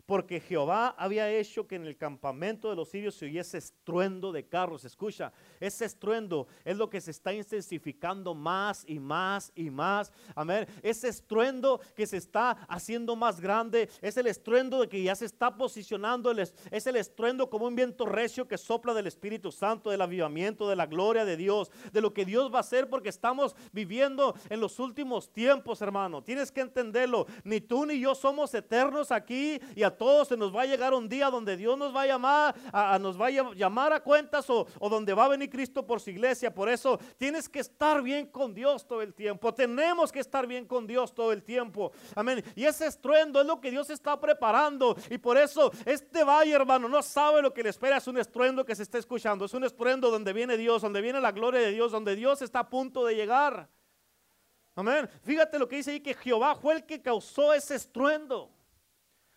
[0.05, 4.47] porque Jehová había hecho que en el campamento de los sirios se oyese estruendo de
[4.47, 4.85] carros.
[4.85, 10.11] Escucha, ese estruendo es lo que se está intensificando más y más y más.
[10.35, 10.67] Amén.
[10.83, 15.25] Ese estruendo que se está haciendo más grande es el estruendo de que ya se
[15.25, 16.31] está posicionando.
[16.31, 20.75] Es el estruendo como un viento recio que sopla del Espíritu Santo, del avivamiento, de
[20.75, 24.59] la gloria de Dios, de lo que Dios va a hacer porque estamos viviendo en
[24.59, 26.23] los últimos tiempos, hermano.
[26.23, 27.25] Tienes que entenderlo.
[27.43, 30.93] Ni tú ni yo somos eternos aquí y a todos se nos va a llegar
[30.93, 34.49] un día donde Dios nos va a llamar, a, nos va a llamar a cuentas
[34.49, 36.53] o, o donde va a venir Cristo por su iglesia.
[36.53, 39.53] Por eso tienes que estar bien con Dios todo el tiempo.
[39.53, 41.91] Tenemos que estar bien con Dios todo el tiempo.
[42.15, 42.43] Amén.
[42.55, 44.95] Y ese estruendo es lo que Dios está preparando.
[45.09, 47.97] Y por eso este valle, hermano, no sabe lo que le espera.
[47.97, 49.45] Es un estruendo que se está escuchando.
[49.45, 52.59] Es un estruendo donde viene Dios, donde viene la gloria de Dios, donde Dios está
[52.59, 53.69] a punto de llegar.
[54.75, 55.09] Amén.
[55.23, 58.54] Fíjate lo que dice ahí que Jehová fue el que causó ese estruendo.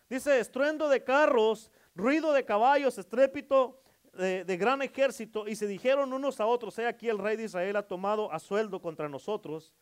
[0.08, 3.82] Dice, estruendo de carros, ruido de caballos, estrépito
[4.14, 5.46] de, gran ejército.
[5.46, 8.38] Y se dijeron unos a otros, he aquí el rey de Israel ha tomado a
[8.38, 9.74] sueldo contra nosotros.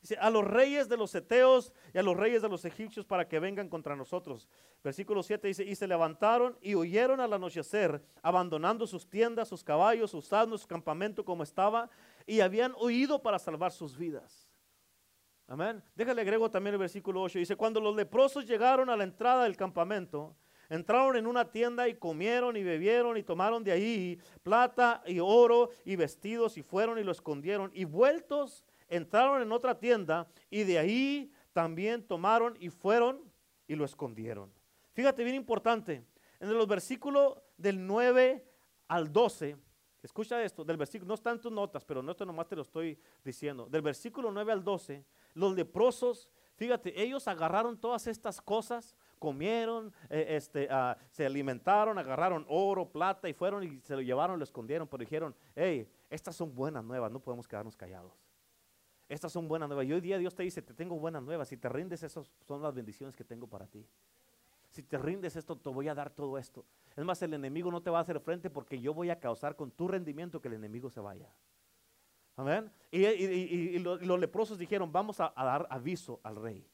[0.00, 3.26] Dice, a los reyes de los eteos y a los reyes de los egipcios para
[3.26, 4.48] que vengan contra nosotros.
[4.84, 10.14] Versículo 7 dice, y se levantaron y huyeron al anochecer, abandonando sus tiendas, sus caballos,
[10.14, 11.90] usando su campamento como estaba,
[12.24, 14.45] y habían huido para salvar sus vidas.
[15.48, 15.82] Amén.
[15.94, 17.38] Déjale agrego también el versículo 8.
[17.38, 20.34] Dice, cuando los leprosos llegaron a la entrada del campamento,
[20.68, 25.70] entraron en una tienda y comieron y bebieron y tomaron de ahí plata y oro
[25.84, 27.70] y vestidos y fueron y lo escondieron.
[27.74, 33.22] Y vueltos, entraron en otra tienda y de ahí también tomaron y fueron
[33.68, 34.52] y lo escondieron.
[34.94, 36.04] Fíjate bien importante,
[36.40, 38.44] en los versículos del 9
[38.88, 39.56] al 12,
[40.02, 42.98] escucha esto, del versículo, no están tus notas, pero no esto nomás te lo estoy
[43.24, 45.04] diciendo, del versículo 9 al 12
[45.36, 52.46] los leprosos, fíjate, ellos agarraron todas estas cosas, comieron, eh, este, ah, se alimentaron, agarraron
[52.48, 56.54] oro, plata y fueron y se lo llevaron, lo escondieron, pero dijeron, hey, estas son
[56.54, 58.12] buenas nuevas, no podemos quedarnos callados.
[59.08, 59.86] Estas son buenas nuevas.
[59.86, 61.48] Y hoy día Dios te dice, te tengo buenas nuevas.
[61.48, 63.86] Si te rindes, esas son las bendiciones que tengo para ti.
[64.70, 66.64] Si te rindes esto, te voy a dar todo esto.
[66.96, 69.54] Es más, el enemigo no te va a hacer frente porque yo voy a causar
[69.54, 71.30] con tu rendimiento que el enemigo se vaya.
[72.36, 72.70] Amén.
[72.90, 76.66] Y, los, leprosos dijeron, vamos a, dar aviso al rey.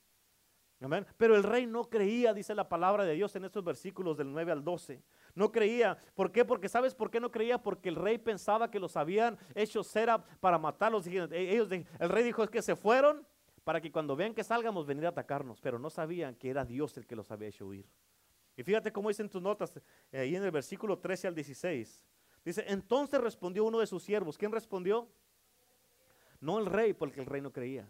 [0.80, 1.06] Amén.
[1.16, 4.50] Pero el rey no creía, dice la palabra de Dios en estos versículos del 9
[4.50, 5.00] al 12.
[5.36, 5.96] No creía.
[6.14, 6.44] ¿Por qué?
[6.44, 7.62] Porque ¿sabes por qué no creía?
[7.62, 11.06] Porque el rey pensaba que los habían hecho cera para matarlos.
[11.06, 13.24] E, ellos, el rey dijo es que se fueron
[13.62, 15.60] para que cuando vean que salgamos venir a atacarnos.
[15.60, 17.88] Pero no sabían que era Dios el que los había hecho huir.
[18.56, 22.04] Y fíjate cómo dicen tus notas eh, ahí en el versículo 13 al 16.
[22.44, 24.36] Dice, entonces respondió uno de sus siervos.
[24.36, 25.08] ¿Quién respondió?
[26.42, 27.88] No el rey, porque el rey no creía.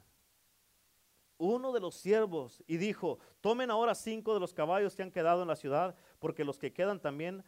[1.38, 5.42] Uno de los siervos y dijo, tomen ahora cinco de los caballos que han quedado
[5.42, 7.42] en la ciudad, porque los que quedan también,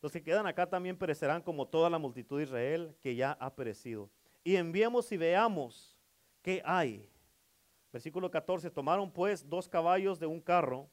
[0.00, 3.54] los que quedan acá también perecerán como toda la multitud de Israel que ya ha
[3.54, 4.08] perecido.
[4.44, 5.98] Y enviemos y veamos
[6.40, 7.10] qué hay.
[7.92, 10.88] Versículo 14, tomaron pues dos caballos de un carro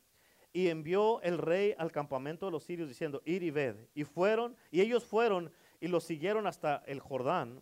[0.52, 3.76] y envió el rey al campamento de los sirios diciendo, ir y ved.
[3.94, 7.62] Y fueron, y ellos fueron y los siguieron hasta el Jordán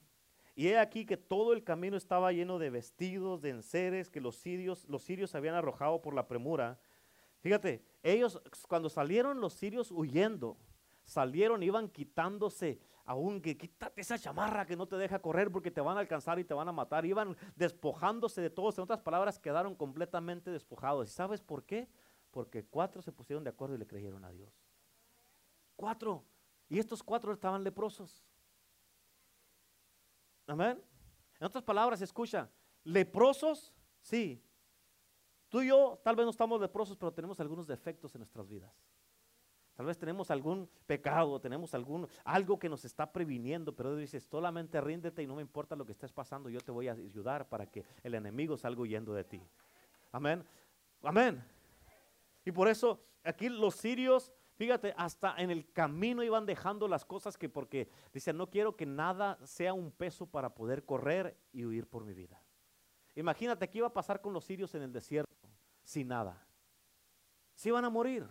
[0.59, 4.35] y he aquí que todo el camino estaba lleno de vestidos, de enseres que los
[4.35, 6.77] sirios, los sirios habían arrojado por la premura.
[7.39, 10.57] Fíjate, ellos cuando salieron los sirios huyendo,
[11.05, 15.79] salieron, iban quitándose aún que quítate esa chamarra que no te deja correr porque te
[15.79, 17.05] van a alcanzar y te van a matar.
[17.05, 18.77] Iban despojándose de todos.
[18.77, 21.07] En otras palabras, quedaron completamente despojados.
[21.07, 21.87] ¿Y sabes por qué?
[22.31, 24.51] Porque cuatro se pusieron de acuerdo y le creyeron a Dios.
[25.77, 26.25] Cuatro.
[26.67, 28.25] Y estos cuatro estaban leprosos.
[30.49, 30.81] Amén.
[31.39, 32.49] En otras palabras, escucha,
[32.83, 33.71] leprosos,
[34.01, 34.43] sí.
[35.47, 38.71] Tú y yo tal vez no estamos leprosos, pero tenemos algunos defectos en nuestras vidas.
[39.75, 44.19] Tal vez tenemos algún pecado, tenemos algún algo que nos está previniendo, pero Dios dice,
[44.19, 47.47] solamente ríndete y no me importa lo que estés pasando, yo te voy a ayudar
[47.47, 49.41] para que el enemigo salga huyendo de ti.
[50.11, 50.43] Amén.
[51.01, 51.41] Amén.
[52.43, 57.37] Y por eso aquí los sirios, fíjate, hasta en el camino iban dejando las cosas
[57.37, 61.87] que porque dicen, no quiero que nada sea un peso para poder correr y huir
[61.87, 62.43] por mi vida.
[63.15, 65.33] Imagínate qué iba a pasar con los sirios en el desierto
[65.81, 66.45] sin nada.
[67.55, 68.27] Se iban a morir.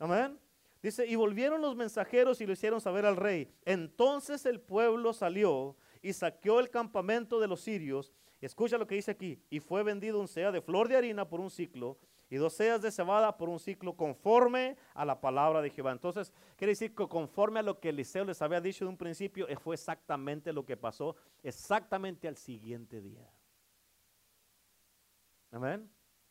[0.00, 0.36] Amén.
[0.82, 3.54] Dice, y volvieron los mensajeros y lo hicieron saber al rey.
[3.64, 8.12] Entonces el pueblo salió y saqueó el campamento de los sirios.
[8.40, 9.40] escucha lo que dice aquí.
[9.48, 12.00] Y fue vendido un sea de flor de harina por un ciclo
[12.34, 15.92] y dos seas de cebada por un ciclo conforme a la palabra de Jehová.
[15.92, 19.46] Entonces, quiere decir que conforme a lo que Eliseo les había dicho de un principio,
[19.48, 21.14] eh, fue exactamente lo que pasó,
[21.44, 23.30] exactamente al siguiente día.
[25.52, 25.88] Amén.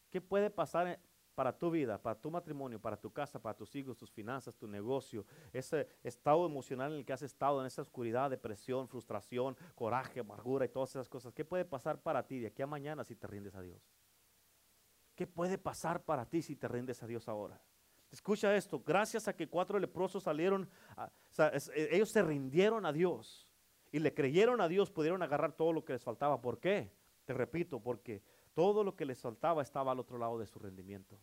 [0.10, 1.00] ¿Qué puede pasar
[1.36, 4.68] para tu vida, para tu matrimonio, para tu casa, para tus hijos, tus finanzas, tu
[4.68, 10.20] negocio, ese estado emocional en el que has estado, en esa oscuridad, depresión, frustración, coraje,
[10.20, 11.34] amargura y todas esas cosas.
[11.34, 14.03] ¿Qué puede pasar para ti de aquí a mañana si te rindes a Dios?
[15.16, 17.62] ¿Qué puede pasar para ti si te rindes a Dios ahora?
[18.12, 20.70] Escucha esto, gracias a que cuatro leprosos salieron,
[21.38, 23.48] e, ellos se rindieron a Dios
[23.92, 26.40] y le creyeron a Dios, pudieron agarrar todo lo que les faltaba.
[26.40, 26.92] ¿Por qué?
[27.26, 28.22] Te repito, porque
[28.54, 31.18] todo lo que les faltaba estaba al otro lado de su rendimiento.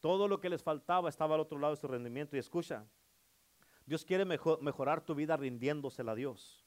[0.00, 2.36] Todo lo que les faltaba estaba al otro lado de su rendimiento.
[2.36, 2.86] Y escucha,
[3.84, 6.64] Dios quiere mejorar tu vida rindiéndosela a Dios.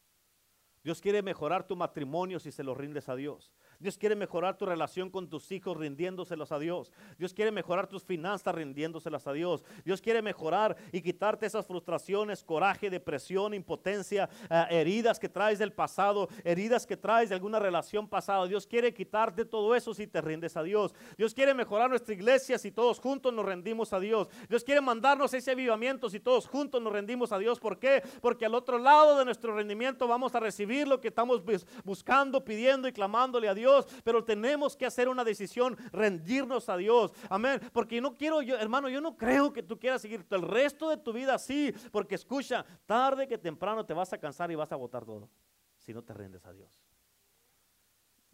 [0.84, 3.54] Dios quiere mejorar tu matrimonio si se lo rindes a Dios.
[3.80, 6.92] Dios quiere mejorar tu relación con tus hijos rindiéndoselos a Dios.
[7.18, 9.64] Dios quiere mejorar tus finanzas rindiéndoselas a Dios.
[9.84, 15.74] Dios quiere mejorar y quitarte esas frustraciones, coraje, depresión, impotencia, eh, heridas que traes del
[15.74, 18.48] pasado, heridas que traes de alguna relación pasada.
[18.48, 20.94] Dios quiere quitarte todo eso si te rindes a Dios.
[21.18, 24.28] Dios quiere mejorar nuestra iglesia si todos juntos nos rendimos a Dios.
[24.50, 27.60] Dios quiere mandarnos ese avivamiento si todos juntos nos rendimos a Dios.
[27.60, 28.04] ¿Por qué?
[28.22, 31.42] Porque al otro lado de nuestro rendimiento vamos a recibir lo que estamos
[31.84, 33.73] buscando, pidiendo y clamándole a Dios,
[34.04, 37.14] pero tenemos que hacer una decisión, rendirnos a Dios.
[37.30, 37.60] Amén.
[37.72, 40.98] Porque no quiero yo, hermano, yo no creo que tú quieras seguir el resto de
[40.98, 44.76] tu vida así, porque escucha, tarde que temprano te vas a cansar y vas a
[44.76, 45.30] votar todo
[45.78, 46.82] si no te rindes a Dios.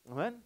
[0.06, 0.44] Amén.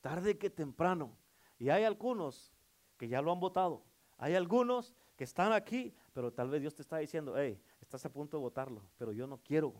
[0.00, 1.16] Tarde que temprano.
[1.58, 2.52] Y hay algunos
[2.96, 3.84] que ya lo han votado.
[4.18, 8.12] Hay algunos que están aquí, pero tal vez Dios te está diciendo, hey, estás a
[8.12, 9.74] punto de votarlo, pero yo no quiero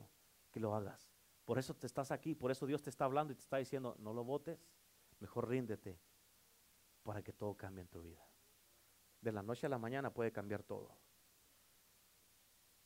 [0.51, 1.12] que lo hagas.
[1.45, 3.97] Por eso te estás aquí, por eso Dios te está hablando y te está diciendo,
[3.99, 4.59] no lo votes,
[5.19, 5.99] mejor ríndete
[7.03, 8.25] para que todo cambie en tu vida.
[9.21, 10.97] De la noche a la mañana puede cambiar todo.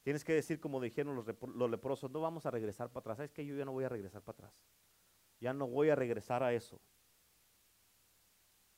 [0.02, 3.20] Tienes que decir, como dijeron los, leprosos, no vamos a regresar para atrás.
[3.20, 4.52] Es que yo ya no voy a regresar para atrás.
[5.40, 6.80] Ya no voy a regresar a eso.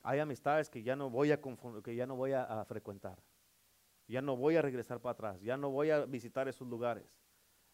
[0.02, 1.40] Hay amistades que ya no voy a,
[1.84, 3.22] que ya no voy a frecuentar.
[4.06, 5.40] Ya no voy a regresar para atrás.
[5.42, 7.04] Ya no voy a visitar esos lugares.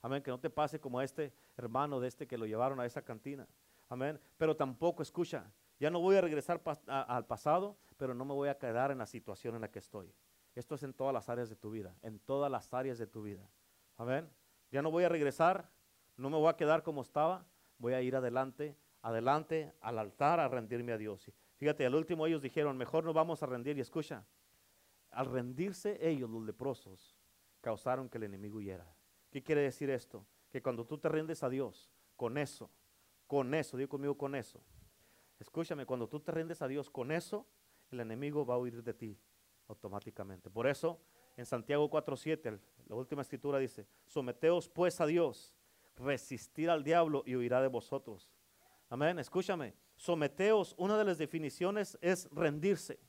[0.04, 2.84] Amén, que no te pase como a este hermano de este que lo llevaron a
[2.84, 3.48] esa cantina.
[3.88, 5.50] Amén, pero tampoco escucha,
[5.80, 9.06] ya no voy a regresar al pasado, pero no me voy a quedar en la
[9.06, 10.12] situación en la que estoy.
[10.54, 13.22] Esto es en todas las áreas de tu vida, en todas las áreas de tu
[13.22, 13.48] vida.
[13.96, 14.28] Amén,
[14.70, 15.70] ya no voy a regresar,
[16.18, 17.46] no me voy a quedar como estaba,
[17.78, 21.32] voy a ir adelante, adelante al altar a rendirme a Dios.
[21.56, 24.26] Fíjate, al último ellos dijeron, mejor no vamos a rendir y escucha,
[25.12, 27.16] al rendirse ellos, los leprosos,
[27.62, 28.84] causaron que el enemigo huyera.
[29.34, 30.24] ¿Qué quiere decir esto?
[30.48, 32.70] Que cuando tú te rindes a Dios, con eso,
[33.26, 34.62] con eso, digo conmigo con eso.
[35.40, 37.44] Escúchame, cuando tú te rindes a Dios con eso,
[37.90, 39.18] el enemigo va a huir de ti
[39.66, 40.50] automáticamente.
[40.50, 41.00] Por eso,
[41.36, 45.56] en Santiago 4.7, la última escritura dice, someteos pues a Dios,
[45.96, 48.30] resistir al diablo y huirá de vosotros.
[48.88, 53.00] Amén, escúchame, someteos, una de las definiciones es rendirse.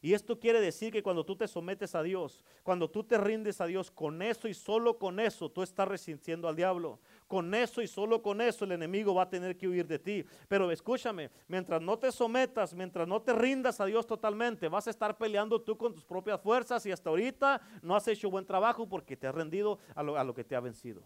[0.00, 3.60] Y esto quiere decir que cuando tú te sometes a Dios, cuando tú te rindes
[3.60, 7.00] a Dios, con eso y solo con eso tú estás resistiendo al diablo.
[7.26, 10.24] Con eso y solo con eso el enemigo va a tener que huir de ti.
[10.46, 14.90] Pero escúchame, mientras no te sometas, mientras no te rindas a Dios totalmente, vas a
[14.90, 18.88] estar peleando tú con tus propias fuerzas y hasta ahorita no has hecho buen trabajo
[18.88, 21.02] porque te has rendido a lo, a lo que te ha vencido.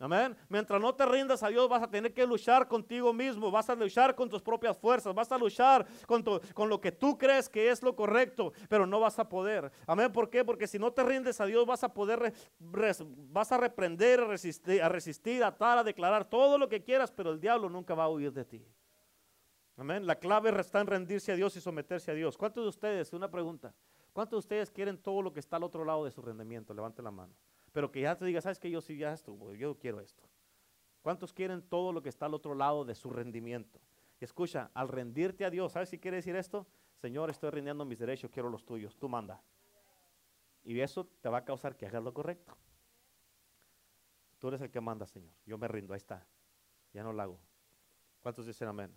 [0.00, 0.34] Amén.
[0.48, 3.74] Mientras no te rindas a Dios, vas a tener que luchar contigo mismo, vas a
[3.74, 6.24] luchar con tus propias fuerzas, vas a luchar con,
[6.70, 9.70] lo que tú crees que es lo correcto, pero no vas a poder.
[9.86, 10.10] Amén.
[10.10, 10.42] ¿Por qué?
[10.42, 14.82] Porque si no te rindes a Dios, vas a poder, vas a reprender, a resistir,
[14.82, 18.04] a resistir, a atar, a declarar todo lo que quieras, pero el diablo nunca va
[18.04, 18.66] a huir de ti.
[19.76, 20.06] Amén.
[20.06, 22.38] La clave está en rendirse a Dios y someterse a Dios.
[22.38, 23.74] ¿Cuántos de ustedes, una pregunta,
[24.14, 26.72] cuántos de ustedes quieren todo lo que está al otro lado de su rendimiento?
[26.72, 27.34] Levante la mano
[27.72, 30.24] pero que ya te diga, sabes que yo sí ya estuvo, yo quiero esto.
[31.02, 33.80] ¿Cuántos quieren todo lo que está al otro lado de su rendimiento?
[34.20, 36.66] Escucha, al rendirte a Dios, ¿sabes si quiere decir esto?
[37.00, 39.42] Señor, estoy rindiendo mis derechos, quiero los tuyos, tú manda.
[40.62, 42.54] Y eso te va a causar que hagas lo correcto.
[44.38, 45.32] Tú eres el que manda, Señor.
[45.46, 46.26] Yo me rindo, ahí está.
[46.92, 47.40] Ya no lo hago.
[48.20, 48.92] ¿Cuántos dicen amén?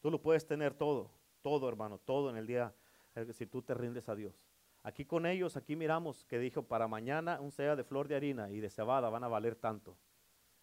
[0.00, 1.10] Tú lo puedes tener todo,
[1.42, 2.72] todo hermano, todo en el día,
[3.14, 4.34] eh, si tú te rindes a Dios.
[4.86, 8.52] Aquí con ellos, aquí miramos que dijo, para mañana un sea de flor de harina
[8.52, 9.96] y de cebada van a valer tanto.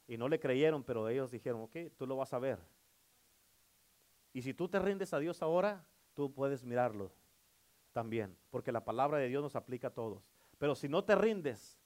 [0.08, 2.58] Y no le creyeron, pero ellos dijeron, ok, tú lo vas a ver.
[4.32, 7.12] Y si tú te rindes a Dios ahora, tú puedes mirarlo
[7.92, 10.24] también, porque la palabra de Dios nos aplica a todos.
[10.58, 11.78] Pero si no te rindes,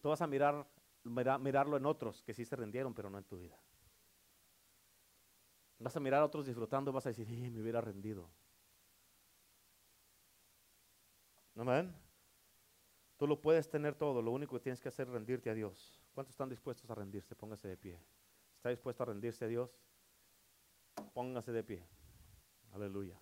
[0.00, 0.64] tú vas a mirar,
[1.02, 3.58] mirarlo en otros que sí se rindieron, pero no en tu vida.
[5.80, 8.30] Vas a mirar a otros disfrutando vas a decir, me hubiera rendido.
[11.56, 11.94] Amén.
[13.16, 16.00] Tú lo puedes tener todo, lo único que tienes que hacer es rendirte a Dios.
[16.14, 17.34] ¿Cuántos están dispuestos a rendirse?
[17.34, 18.00] Póngase de pie.
[18.56, 19.70] ¿Está dispuesto a rendirse a Dios?
[21.12, 21.86] Póngase de pie.
[22.72, 23.20] Aleluya.